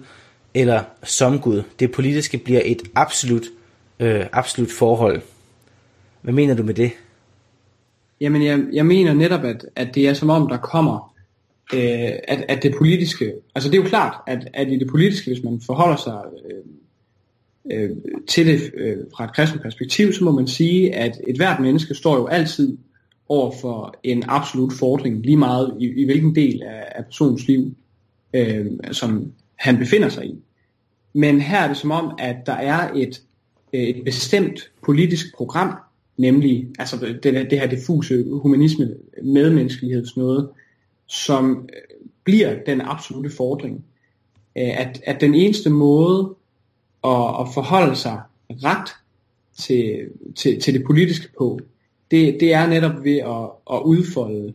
eller 0.53 0.83
som 1.03 1.39
Gud. 1.39 1.63
Det 1.79 1.91
politiske 1.91 2.37
bliver 2.37 2.61
et 2.65 2.81
absolut, 2.95 3.43
øh, 3.99 4.25
absolut 4.31 4.71
forhold. 4.71 5.21
Hvad 6.21 6.33
mener 6.33 6.55
du 6.55 6.63
med 6.63 6.73
det? 6.73 6.91
Jamen, 8.21 8.43
jeg, 8.45 8.63
jeg 8.73 8.85
mener 8.85 9.13
netop, 9.13 9.43
at, 9.43 9.65
at 9.75 9.95
det 9.95 10.07
er 10.07 10.13
som 10.13 10.29
om, 10.29 10.47
der 10.47 10.57
kommer, 10.57 11.15
øh, 11.73 12.11
at, 12.27 12.45
at 12.49 12.63
det 12.63 12.75
politiske, 12.77 13.33
altså 13.55 13.69
det 13.69 13.77
er 13.77 13.81
jo 13.81 13.89
klart, 13.89 14.13
at, 14.27 14.47
at 14.53 14.67
i 14.67 14.79
det 14.79 14.87
politiske, 14.87 15.31
hvis 15.31 15.43
man 15.43 15.61
forholder 15.65 15.95
sig 15.95 16.21
øh, 16.49 16.63
øh, 17.71 17.89
til 18.27 18.47
det 18.47 18.71
øh, 18.73 18.97
fra 19.15 19.23
et 19.23 19.35
kristent 19.35 19.61
perspektiv, 19.61 20.13
så 20.13 20.23
må 20.23 20.31
man 20.31 20.47
sige, 20.47 20.95
at 20.95 21.21
et 21.27 21.35
hvert 21.35 21.59
menneske 21.59 21.95
står 21.95 22.15
jo 22.15 22.27
altid 22.27 22.77
over 23.29 23.51
for 23.61 23.95
en 24.03 24.23
absolut 24.27 24.73
fordring, 24.73 25.25
lige 25.25 25.37
meget 25.37 25.77
i, 25.79 25.85
i 25.85 26.05
hvilken 26.05 26.35
del 26.35 26.63
af, 26.63 26.83
af 26.95 27.05
personens 27.05 27.47
liv, 27.47 27.75
øh, 28.33 28.65
som 28.91 29.31
han 29.55 29.77
befinder 29.77 30.09
sig 30.09 30.25
i. 30.25 30.35
Men 31.13 31.41
her 31.41 31.59
er 31.59 31.67
det 31.67 31.77
som 31.77 31.91
om, 31.91 32.15
at 32.19 32.35
der 32.45 32.53
er 32.53 32.93
et, 32.95 33.21
øh, 33.73 33.81
et 33.81 34.05
bestemt 34.05 34.71
politisk 34.85 35.35
program, 35.37 35.75
nemlig 36.17 36.67
altså 36.79 37.15
det, 37.23 37.33
det 37.49 37.59
her 37.59 37.67
diffuse 37.67 38.25
humanisme, 38.31 38.95
medmenneskelighed, 39.23 40.05
noget, 40.15 40.49
som 41.07 41.69
øh, 41.73 42.07
bliver 42.23 42.55
den 42.65 42.81
absolute 42.81 43.29
fordring. 43.29 43.85
Øh, 44.57 44.79
at, 44.79 45.01
at 45.05 45.21
den 45.21 45.35
eneste 45.35 45.69
måde 45.69 46.35
at, 47.03 47.35
at 47.39 47.47
forholde 47.53 47.95
sig 47.95 48.21
ret 48.49 48.89
til, 49.57 50.09
til, 50.35 50.61
til 50.61 50.73
det 50.73 50.83
politiske 50.83 51.27
på, 51.37 51.59
det, 52.11 52.37
det 52.39 52.53
er 52.53 52.67
netop 52.67 53.03
ved 53.03 53.17
at, 53.17 53.75
at 53.75 53.81
udfolde 53.85 54.53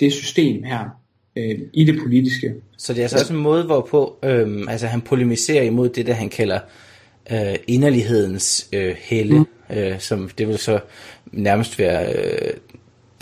det 0.00 0.12
system 0.12 0.62
her 0.62 0.88
øh, 1.36 1.58
i 1.72 1.84
det 1.84 1.98
politiske. 2.02 2.54
Så 2.76 2.92
det 2.92 2.98
er 2.98 3.04
altså 3.04 3.18
også 3.18 3.32
en 3.32 3.40
måde, 3.40 3.64
hvorpå 3.64 4.18
øh, 4.22 4.62
altså 4.68 4.86
han 4.86 5.00
polemiserer 5.00 5.62
imod 5.62 5.88
det, 5.88 6.06
der 6.06 6.12
han 6.12 6.28
kalder 6.28 6.60
øh, 7.32 7.54
inderlighedens 7.66 8.68
øh, 8.72 8.94
helle, 8.98 9.38
mm. 9.38 9.76
øh, 9.76 10.00
som 10.00 10.30
det 10.38 10.48
vil 10.48 10.58
så 10.58 10.80
nærmest 11.32 11.78
være 11.78 12.12
øh, 12.12 12.52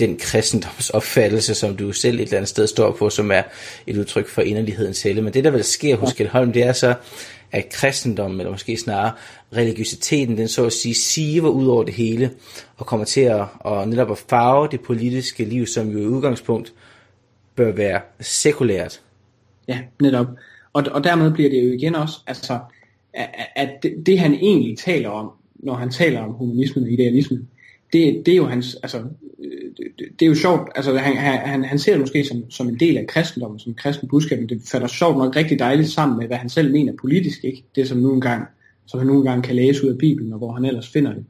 den 0.02 0.16
kristendomsopfattelse, 0.16 1.54
som 1.54 1.76
du 1.76 1.92
selv 1.92 2.16
et 2.16 2.22
eller 2.22 2.36
andet 2.36 2.48
sted 2.48 2.66
står 2.66 2.92
på, 2.92 3.10
som 3.10 3.30
er 3.30 3.42
et 3.86 3.96
udtryk 3.96 4.28
for 4.28 4.42
inderlighedens 4.42 5.02
helle. 5.02 5.22
Men 5.22 5.34
det, 5.34 5.44
der 5.44 5.50
vil 5.50 5.64
ske 5.64 5.96
hos 5.96 6.12
Kjeld 6.12 6.28
Holm, 6.30 6.52
det 6.52 6.62
er 6.62 6.72
så, 6.72 6.94
at 7.52 7.68
kristendommen, 7.68 8.40
eller 8.40 8.50
måske 8.50 8.76
snarere 8.76 9.12
religiøsiteten, 9.56 10.36
den 10.36 10.48
så 10.48 10.66
at 10.66 10.72
sige 10.72 10.94
siver 10.94 11.48
ud 11.48 11.66
over 11.66 11.84
det 11.84 11.94
hele, 11.94 12.30
og 12.76 12.86
kommer 12.86 13.06
til 13.06 13.20
at, 13.20 13.44
og 13.60 13.88
netop 13.88 14.10
at 14.10 14.18
farve 14.18 14.68
det 14.70 14.80
politiske 14.80 15.44
liv, 15.44 15.66
som 15.66 15.90
jo 15.90 15.98
i 15.98 16.06
udgangspunkt 16.06 16.72
bør 17.56 17.72
være 17.72 18.00
sekulært. 18.20 19.00
Ja, 19.68 19.78
netop. 20.00 20.26
Og, 20.72 20.84
og 20.90 21.04
dermed 21.04 21.30
bliver 21.30 21.50
det 21.50 21.64
jo 21.64 21.72
igen 21.72 21.94
også, 21.94 22.16
altså, 22.26 22.58
at, 23.14 23.28
at 23.56 23.70
det, 23.82 24.06
det 24.06 24.18
han 24.18 24.34
egentlig 24.34 24.78
taler 24.78 25.08
om, 25.08 25.30
når 25.54 25.74
han 25.74 25.90
taler 25.90 26.20
om 26.20 26.32
humanismen 26.32 26.84
og 26.84 26.90
idealismen, 26.90 27.48
det, 27.92 28.22
det 28.26 28.32
er 28.32 28.36
jo 28.36 28.46
hans, 28.46 28.76
altså, 28.82 29.02
det 29.98 30.22
er 30.22 30.26
jo 30.26 30.34
sjovt, 30.34 30.70
altså 30.74 30.96
han, 30.96 31.16
han, 31.16 31.64
han 31.64 31.78
ser 31.78 31.92
det 31.92 32.00
måske 32.00 32.24
som, 32.24 32.50
som 32.50 32.68
en 32.68 32.80
del 32.80 32.96
af 32.96 33.06
kristendommen, 33.06 33.58
som 33.58 33.74
kristen 33.74 34.08
budskab, 34.08 34.38
men 34.38 34.48
det 34.48 34.62
falder 34.70 34.86
sjovt 34.86 35.18
nok 35.18 35.36
rigtig 35.36 35.58
dejligt 35.58 35.88
sammen 35.88 36.18
med, 36.18 36.26
hvad 36.26 36.36
han 36.36 36.48
selv 36.48 36.72
mener 36.72 36.92
politisk, 37.00 37.44
ikke? 37.44 37.64
Det 37.74 37.88
som 37.88 37.98
nu 37.98 38.14
engang, 38.14 38.44
som 38.86 39.00
han 39.00 39.06
nu 39.06 39.18
engang 39.18 39.44
kan 39.44 39.56
læse 39.56 39.84
ud 39.84 39.90
af 39.90 39.98
Bibelen, 39.98 40.32
og 40.32 40.38
hvor 40.38 40.52
han 40.52 40.64
ellers 40.64 40.88
finder 40.88 41.12
det. 41.14 41.24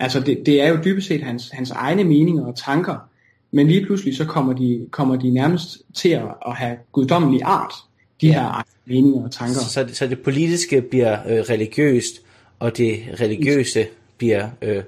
Altså 0.00 0.20
det, 0.20 0.46
det 0.46 0.62
er 0.62 0.68
jo 0.68 0.78
dybest 0.84 1.08
set 1.08 1.22
hans, 1.22 1.50
hans 1.52 1.70
egne 1.70 2.04
meninger 2.04 2.44
og 2.44 2.56
tanker, 2.56 3.08
men 3.50 3.68
lige 3.68 3.86
pludselig 3.86 4.16
så 4.16 4.24
kommer 4.24 4.52
de, 4.52 4.86
kommer 4.90 5.16
de 5.16 5.30
nærmest 5.30 5.82
til 5.94 6.08
at, 6.08 6.24
at 6.46 6.54
have 6.54 6.76
guddommelig 6.92 7.40
art, 7.44 7.72
de 8.20 8.26
ja. 8.26 8.32
her 8.32 8.66
meninger 8.86 9.24
og 9.24 9.30
tanker. 9.30 9.60
Så, 9.60 9.88
så 9.92 10.06
det 10.06 10.20
politiske 10.20 10.82
bliver 10.82 11.18
øh, 11.28 11.38
religiøst, 11.38 12.22
og 12.58 12.76
det 12.76 12.98
religiøse 13.20 13.86
bliver 14.18 14.48
øh, 14.62 14.82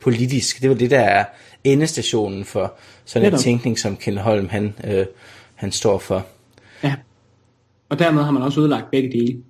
politisk. 0.00 0.56
Det 0.56 0.64
er 0.64 0.68
jo 0.68 0.74
det, 0.74 0.90
der 0.90 1.00
er 1.00 1.24
endestationen 1.64 2.44
for 2.44 2.74
sådan 3.04 3.32
en 3.32 3.38
tænkning, 3.38 3.78
som 3.78 3.96
Ken 3.96 4.18
Holm 4.18 4.48
han, 4.48 4.74
øh, 4.84 5.06
han 5.54 5.72
står 5.72 5.98
for. 5.98 6.26
Ja, 6.84 6.94
og 7.88 7.98
dermed 7.98 8.22
har 8.22 8.30
man 8.30 8.42
også 8.42 8.60
udlagt 8.60 8.90
begge 8.90 9.12
dele. 9.12 9.42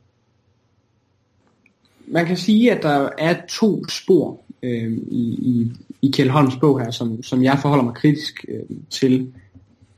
Man 2.07 2.27
kan 2.27 2.37
sige, 2.37 2.73
at 2.73 2.83
der 2.83 3.09
er 3.19 3.37
to 3.49 3.89
spor 3.89 4.41
øh, 4.63 4.93
i, 5.11 5.23
i, 5.23 5.73
i 6.03 6.11
Kjell 6.11 6.31
Holms 6.31 6.57
bog 6.61 6.81
her, 6.81 6.91
som, 6.91 7.23
som 7.23 7.43
jeg 7.43 7.59
forholder 7.63 7.85
mig 7.85 7.95
kritisk 7.95 8.45
øh, 8.49 8.77
til. 8.91 9.33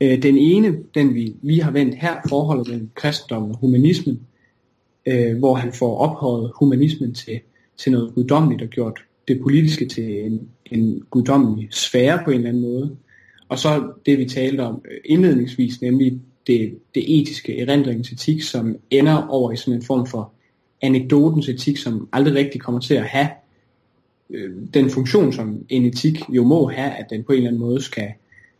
Øh, 0.01 0.21
den 0.21 0.37
ene, 0.37 0.77
den 0.95 1.13
vi 1.13 1.35
lige 1.41 1.63
har 1.63 1.71
vendt 1.71 1.95
her, 1.95 2.15
forholdet 2.29 2.67
mellem 2.67 2.89
kristendom 2.95 3.51
og 3.51 3.57
humanismen, 3.57 4.19
øh, 5.05 5.37
hvor 5.37 5.55
han 5.55 5.73
får 5.73 5.97
ophøjet 5.97 6.51
humanismen 6.55 7.13
til, 7.13 7.39
til 7.77 7.91
noget 7.91 8.13
guddommeligt 8.13 8.61
og 8.61 8.67
gjort 8.67 8.99
det 9.27 9.41
politiske 9.41 9.87
til 9.87 10.25
en, 10.25 10.49
en 10.65 11.03
guddommelig 11.09 11.67
sfære 11.71 12.21
på 12.25 12.31
en 12.31 12.37
eller 12.37 12.49
anden 12.49 12.63
måde. 12.63 12.95
Og 13.49 13.59
så 13.59 13.91
det, 14.05 14.17
vi 14.17 14.25
talte 14.25 14.61
om 14.61 14.81
indledningsvis, 15.05 15.81
nemlig 15.81 16.21
det, 16.47 16.77
det 16.95 17.19
etiske 17.19 17.59
erindringens 17.59 18.11
etik, 18.11 18.41
som 18.41 18.75
ender 18.89 19.27
over 19.27 19.51
i 19.51 19.55
sådan 19.55 19.73
en 19.73 19.83
form 19.83 20.07
for 20.07 20.33
anekdotens 20.81 21.49
etik, 21.49 21.77
som 21.77 22.09
aldrig 22.13 22.35
rigtig 22.35 22.61
kommer 22.61 22.81
til 22.81 22.93
at 22.93 23.03
have 23.03 23.27
øh, 24.29 24.51
den 24.73 24.89
funktion, 24.89 25.33
som 25.33 25.65
en 25.69 25.85
etik 25.85 26.29
jo 26.29 26.43
må 26.43 26.67
have, 26.67 26.91
at 26.91 27.05
den 27.09 27.23
på 27.23 27.31
en 27.31 27.37
eller 27.37 27.49
anden 27.49 27.61
måde 27.61 27.81
skal, 27.81 28.07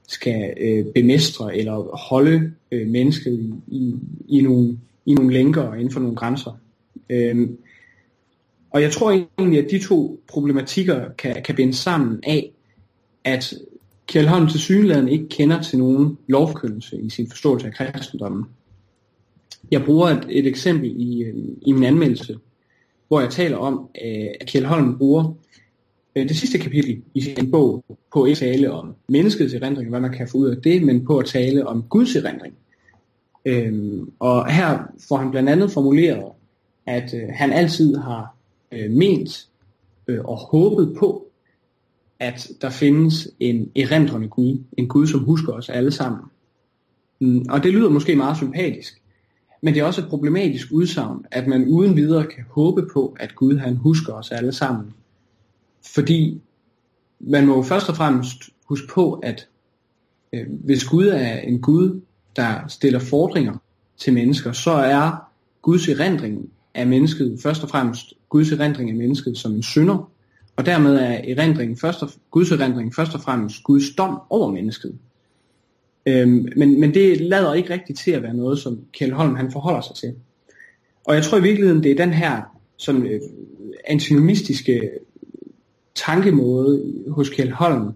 skal 0.08 0.54
øh, 0.62 0.86
bemestre 0.86 1.58
eller 1.58 1.98
holde 1.98 2.52
øh, 2.72 2.88
mennesket 2.88 3.40
i, 3.40 3.54
i, 3.68 3.94
i, 4.28 4.42
nogle, 4.42 4.80
i 5.06 5.14
nogle 5.14 5.34
lænker 5.34 5.74
inden 5.74 5.92
for 5.92 6.00
nogle 6.00 6.16
grænser. 6.16 6.52
Øh, 7.10 7.50
og 8.72 8.82
jeg 8.82 8.92
tror 8.92 9.12
egentlig, 9.12 9.66
at 9.66 9.72
de 9.72 9.80
to 9.80 10.24
problematikker 10.28 11.10
kan, 11.18 11.44
kan 11.44 11.56
binde 11.56 11.74
sammen 11.74 12.20
af, 12.24 12.52
at 13.24 13.54
Kjell 14.08 14.28
Holm 14.28 14.48
til 14.48 14.60
synligheden 14.60 15.08
ikke 15.08 15.30
kender 15.30 15.62
til 15.62 15.80
nogen 15.80 16.18
lovforkyndelse 16.28 17.02
i 17.02 17.10
sin 17.10 17.30
forståelse 17.30 17.68
af 17.68 17.74
kristendommen. 17.74 18.46
Jeg 19.72 19.84
bruger 19.86 20.08
et, 20.08 20.26
et 20.30 20.48
eksempel 20.48 20.94
i, 20.98 21.24
øh, 21.24 21.36
i 21.62 21.72
min 21.72 21.84
anmeldelse, 21.84 22.38
hvor 23.08 23.20
jeg 23.22 23.30
taler 23.30 23.58
om, 23.58 23.90
øh, 24.06 24.28
at 24.42 24.48
Kjell 24.48 24.66
Holm 24.66 24.98
bruger 24.98 25.34
øh, 26.16 26.30
det 26.30 26.38
sidste 26.38 26.58
kapitel 26.58 27.02
i 27.14 27.22
sin 27.22 27.52
bog 27.52 27.84
på 28.14 28.24
at 28.24 28.38
tale 28.38 28.72
om 28.72 28.96
menneskets 29.10 29.54
erindring, 29.54 29.90
hvad 29.90 30.00
man 30.00 30.12
kan 30.12 30.28
få 30.28 30.38
ud 30.38 30.50
af 30.50 30.62
det, 30.62 30.84
men 30.84 31.06
på 31.06 31.18
at 31.18 31.26
tale 31.26 31.68
om 31.68 31.84
Guds 31.90 32.16
erindring. 32.16 32.54
Øhm, 33.46 34.12
og 34.20 34.52
her 34.52 34.80
får 35.08 35.18
han 35.18 35.32
blandt 35.32 35.50
andet 35.50 35.72
formuleret, 35.72 36.32
at 36.86 37.14
øh, 37.14 37.30
han 37.34 37.54
altid 37.54 37.96
har 37.96 38.36
øh, 38.72 38.92
ment 38.92 39.48
øh, 40.08 40.20
og 40.26 40.38
håbet 40.38 40.96
på, 41.00 41.28
at 42.20 42.50
der 42.62 42.70
findes 42.70 43.28
en 43.40 43.72
erindrende 43.76 44.28
Gud, 44.28 44.64
en 44.78 44.88
Gud, 44.88 45.08
som 45.08 45.20
husker 45.20 45.54
os 45.54 45.70
alle 45.70 45.92
sammen. 45.92 46.22
Mm, 47.20 47.46
og 47.50 47.64
det 47.64 47.74
lyder 47.74 47.90
måske 47.90 48.16
meget 48.16 48.38
sympatisk, 48.38 49.02
men 49.62 49.74
det 49.74 49.80
er 49.80 49.86
også 49.86 50.02
et 50.02 50.10
problematisk 50.10 50.68
udsagn, 50.72 51.26
at 51.32 51.48
man 51.48 51.68
uden 51.68 51.96
videre 51.96 52.28
kan 52.28 52.44
håbe 52.50 52.88
på, 52.94 53.16
at 53.20 53.36
Gud 53.36 53.58
han 53.58 53.76
husker 53.76 54.14
os 54.14 54.32
alle 54.32 54.52
sammen. 54.52 54.94
Fordi 55.94 56.42
man 57.20 57.48
må 57.48 57.56
jo 57.56 57.62
først 57.62 57.90
og 57.90 57.96
fremmest 57.96 58.50
huske 58.66 58.88
på, 58.88 59.14
at 59.14 59.48
øh, 60.34 60.46
hvis 60.50 60.84
Gud 60.84 61.08
er 61.08 61.40
en 61.40 61.62
Gud, 61.62 62.02
der 62.36 62.68
stiller 62.68 63.00
fordringer 63.00 63.58
til 63.98 64.14
mennesker, 64.14 64.52
så 64.52 64.72
er 64.72 65.32
Guds 65.62 65.88
erindring 65.88 66.50
af 66.74 66.88
mennesket 66.88 67.40
først 67.44 67.64
og 67.64 67.70
fremmest 67.70 68.14
Guds 68.30 68.52
erindring 68.52 68.90
af 68.90 68.96
mennesket 68.96 69.38
som 69.38 69.52
en 69.52 69.64
synder, 69.64 70.12
og 70.56 70.66
dermed 70.66 70.96
er 70.96 71.34
erindringen 71.38 71.78
først 71.78 72.04
og, 72.04 72.10
Guds 72.32 72.52
erindring 72.52 72.96
først 72.96 73.14
og 73.16 73.22
fremmest 73.22 73.64
Guds 73.64 73.96
dom 73.98 74.22
over 74.30 74.52
mennesket. 74.52 74.96
Øhm, 76.06 76.48
men, 76.56 76.80
men 76.80 76.94
det 76.94 77.22
lader 77.22 77.54
ikke 77.54 77.74
rigtigt 77.74 78.00
til 78.00 78.12
at 78.12 78.24
være 78.24 78.34
noget, 78.34 78.60
som 78.60 78.80
Kjell 78.94 79.14
Holm 79.14 79.36
han 79.36 79.52
forholder 79.52 79.82
sig 79.82 79.96
til. 79.96 80.14
Og 81.06 81.16
jeg 81.16 81.24
tror 81.24 81.38
i 81.38 81.42
virkeligheden, 81.42 81.84
det 81.84 81.92
er 81.92 81.96
den 81.96 82.14
her 82.14 82.42
sådan, 82.78 83.06
øh, 83.06 83.22
antinomistiske 83.88 84.90
tankemåde 85.96 86.94
hos 87.08 87.30
Kjell 87.30 87.52
Holm 87.52 87.92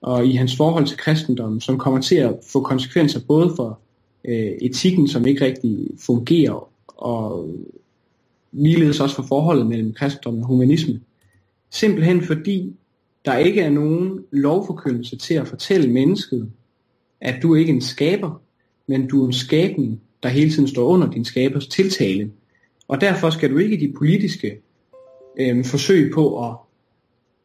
og 0.00 0.26
i 0.26 0.32
hans 0.32 0.56
forhold 0.56 0.86
til 0.86 0.96
kristendommen, 0.96 1.60
som 1.60 1.78
kommer 1.78 2.00
til 2.00 2.16
at 2.16 2.34
få 2.52 2.60
konsekvenser 2.60 3.20
både 3.28 3.52
for 3.56 3.78
øh, 4.24 4.52
etikken, 4.60 5.08
som 5.08 5.26
ikke 5.26 5.44
rigtig 5.44 5.88
fungerer, 6.00 6.68
og 6.86 7.48
ligeledes 8.52 9.00
også 9.00 9.16
for 9.16 9.22
forholdet 9.22 9.66
mellem 9.66 9.92
kristendom 9.92 10.38
og 10.38 10.46
humanisme. 10.46 11.00
Simpelthen 11.70 12.22
fordi 12.22 12.76
der 13.24 13.36
ikke 13.36 13.60
er 13.60 13.70
nogen 13.70 14.24
lovforkyndelse 14.30 15.16
til 15.16 15.34
at 15.34 15.48
fortælle 15.48 15.92
mennesket, 15.92 16.50
at 17.20 17.42
du 17.42 17.54
ikke 17.54 17.70
er 17.70 17.74
en 17.74 17.82
skaber, 17.82 18.40
men 18.86 19.06
du 19.06 19.22
er 19.22 19.26
en 19.26 19.32
skabning, 19.32 20.00
der 20.22 20.28
hele 20.28 20.50
tiden 20.50 20.68
står 20.68 20.86
under 20.86 21.10
din 21.10 21.24
skabers 21.24 21.66
tiltale. 21.66 22.30
Og 22.88 23.00
derfor 23.00 23.30
skal 23.30 23.50
du 23.50 23.58
ikke 23.58 23.76
i 23.76 23.86
de 23.86 23.92
politiske 23.92 24.60
øh, 25.40 25.64
forsøg 25.64 26.12
på 26.14 26.48
at, 26.48 26.56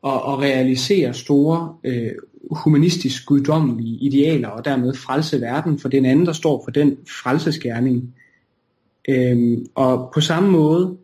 at, 0.06 0.14
at 0.14 0.40
realisere 0.40 1.14
store 1.14 1.76
øh, 1.84 2.12
humanistisk 2.52 3.26
guddommelige 3.26 3.98
idealer 3.98 4.48
og 4.48 4.66
dermed 4.66 4.94
frelse 4.94 5.42
verden, 5.42 5.80
for 5.80 5.90
den 5.90 6.06
anden, 6.06 6.26
der 6.26 6.34
står 6.34 6.64
for 6.66 6.72
den 6.72 6.98
frelsesgærning, 7.24 8.16
Øhm, 9.08 9.66
og 9.76 10.12
på 10.14 10.22
samme 10.22 10.52
måde 10.52 10.98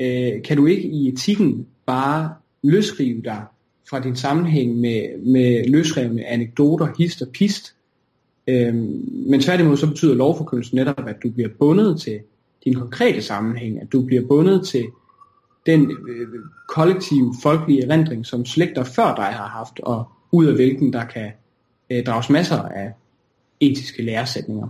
øh, 0.00 0.42
kan 0.42 0.56
du 0.56 0.66
ikke 0.66 0.88
i 0.88 1.08
etikken 1.08 1.66
bare 1.86 2.34
løsrive 2.62 3.22
dig 3.22 3.44
fra 3.90 4.00
din 4.00 4.16
sammenhæng 4.16 4.76
med, 4.76 5.18
med 5.26 5.64
løsrevne 5.68 6.26
anekdoter, 6.26 6.88
hist 6.98 7.22
og 7.22 7.28
pist. 7.28 7.74
Øhm, 8.46 9.08
men 9.26 9.40
tværtimod 9.40 9.76
så 9.76 9.86
betyder 9.86 10.14
lovforkyndelsen 10.14 10.76
netop, 10.76 11.08
at 11.08 11.16
du 11.22 11.30
bliver 11.30 11.48
bundet 11.58 12.00
til 12.00 12.20
din 12.64 12.74
konkrete 12.74 13.22
sammenhæng, 13.22 13.80
at 13.80 13.92
du 13.92 14.02
bliver 14.02 14.22
bundet 14.28 14.66
til 14.66 14.84
den 15.66 15.90
øh, 15.90 16.28
kollektive 16.68 17.34
folkelige 17.42 17.84
erindring, 17.84 18.26
som 18.26 18.44
slægter 18.44 18.84
før 18.84 19.14
dig 19.14 19.24
har 19.24 19.48
haft, 19.48 19.80
og 19.80 20.08
ud 20.32 20.46
af 20.46 20.54
hvilken 20.54 20.92
der 20.92 21.04
kan 21.04 21.30
øh, 21.90 22.04
drages 22.04 22.30
masser 22.30 22.62
af 22.62 22.92
etiske 23.60 24.02
læresætninger. 24.02 24.68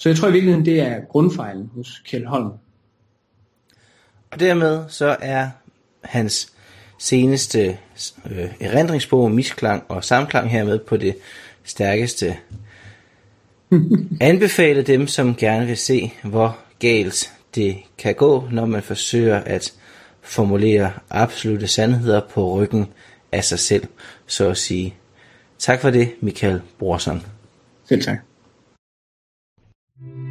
Så 0.00 0.08
jeg 0.08 0.16
tror 0.16 0.28
i 0.28 0.32
virkeligheden, 0.32 0.66
det 0.66 0.80
er 0.80 1.00
grundfejlen 1.08 1.70
hos 1.74 2.02
Kjell 2.06 2.26
Holm. 2.26 2.52
Og 4.30 4.40
dermed 4.40 4.84
så 4.88 5.16
er 5.20 5.48
hans 6.04 6.52
seneste 6.98 7.78
øh, 8.30 8.52
erindringsbog, 8.60 9.30
misklang 9.30 9.84
og 9.88 10.04
samklang 10.04 10.50
hermed 10.50 10.78
på 10.78 10.96
det 10.96 11.16
stærkeste. 11.64 12.36
Anbefale 14.20 14.82
dem, 14.82 15.06
som 15.06 15.34
gerne 15.34 15.66
vil 15.66 15.76
se, 15.76 16.12
hvor 16.24 16.58
galt 16.78 17.32
det 17.54 17.76
kan 17.98 18.14
gå, 18.14 18.48
når 18.50 18.66
man 18.66 18.82
forsøger 18.82 19.36
at 19.38 19.72
formulere 20.22 20.92
absolute 21.10 21.66
sandheder 21.66 22.20
på 22.20 22.54
ryggen 22.54 22.86
af 23.32 23.44
sig 23.44 23.58
selv, 23.58 23.86
så 24.26 24.50
at 24.50 24.56
sige. 24.56 24.94
Tak 25.58 25.80
for 25.80 25.90
det, 25.90 26.12
Michael 26.20 26.60
Brorson. 26.78 27.26
Selv 27.88 28.02
tak. 28.02 28.29
Thank 30.02 30.14
you. 30.16 30.29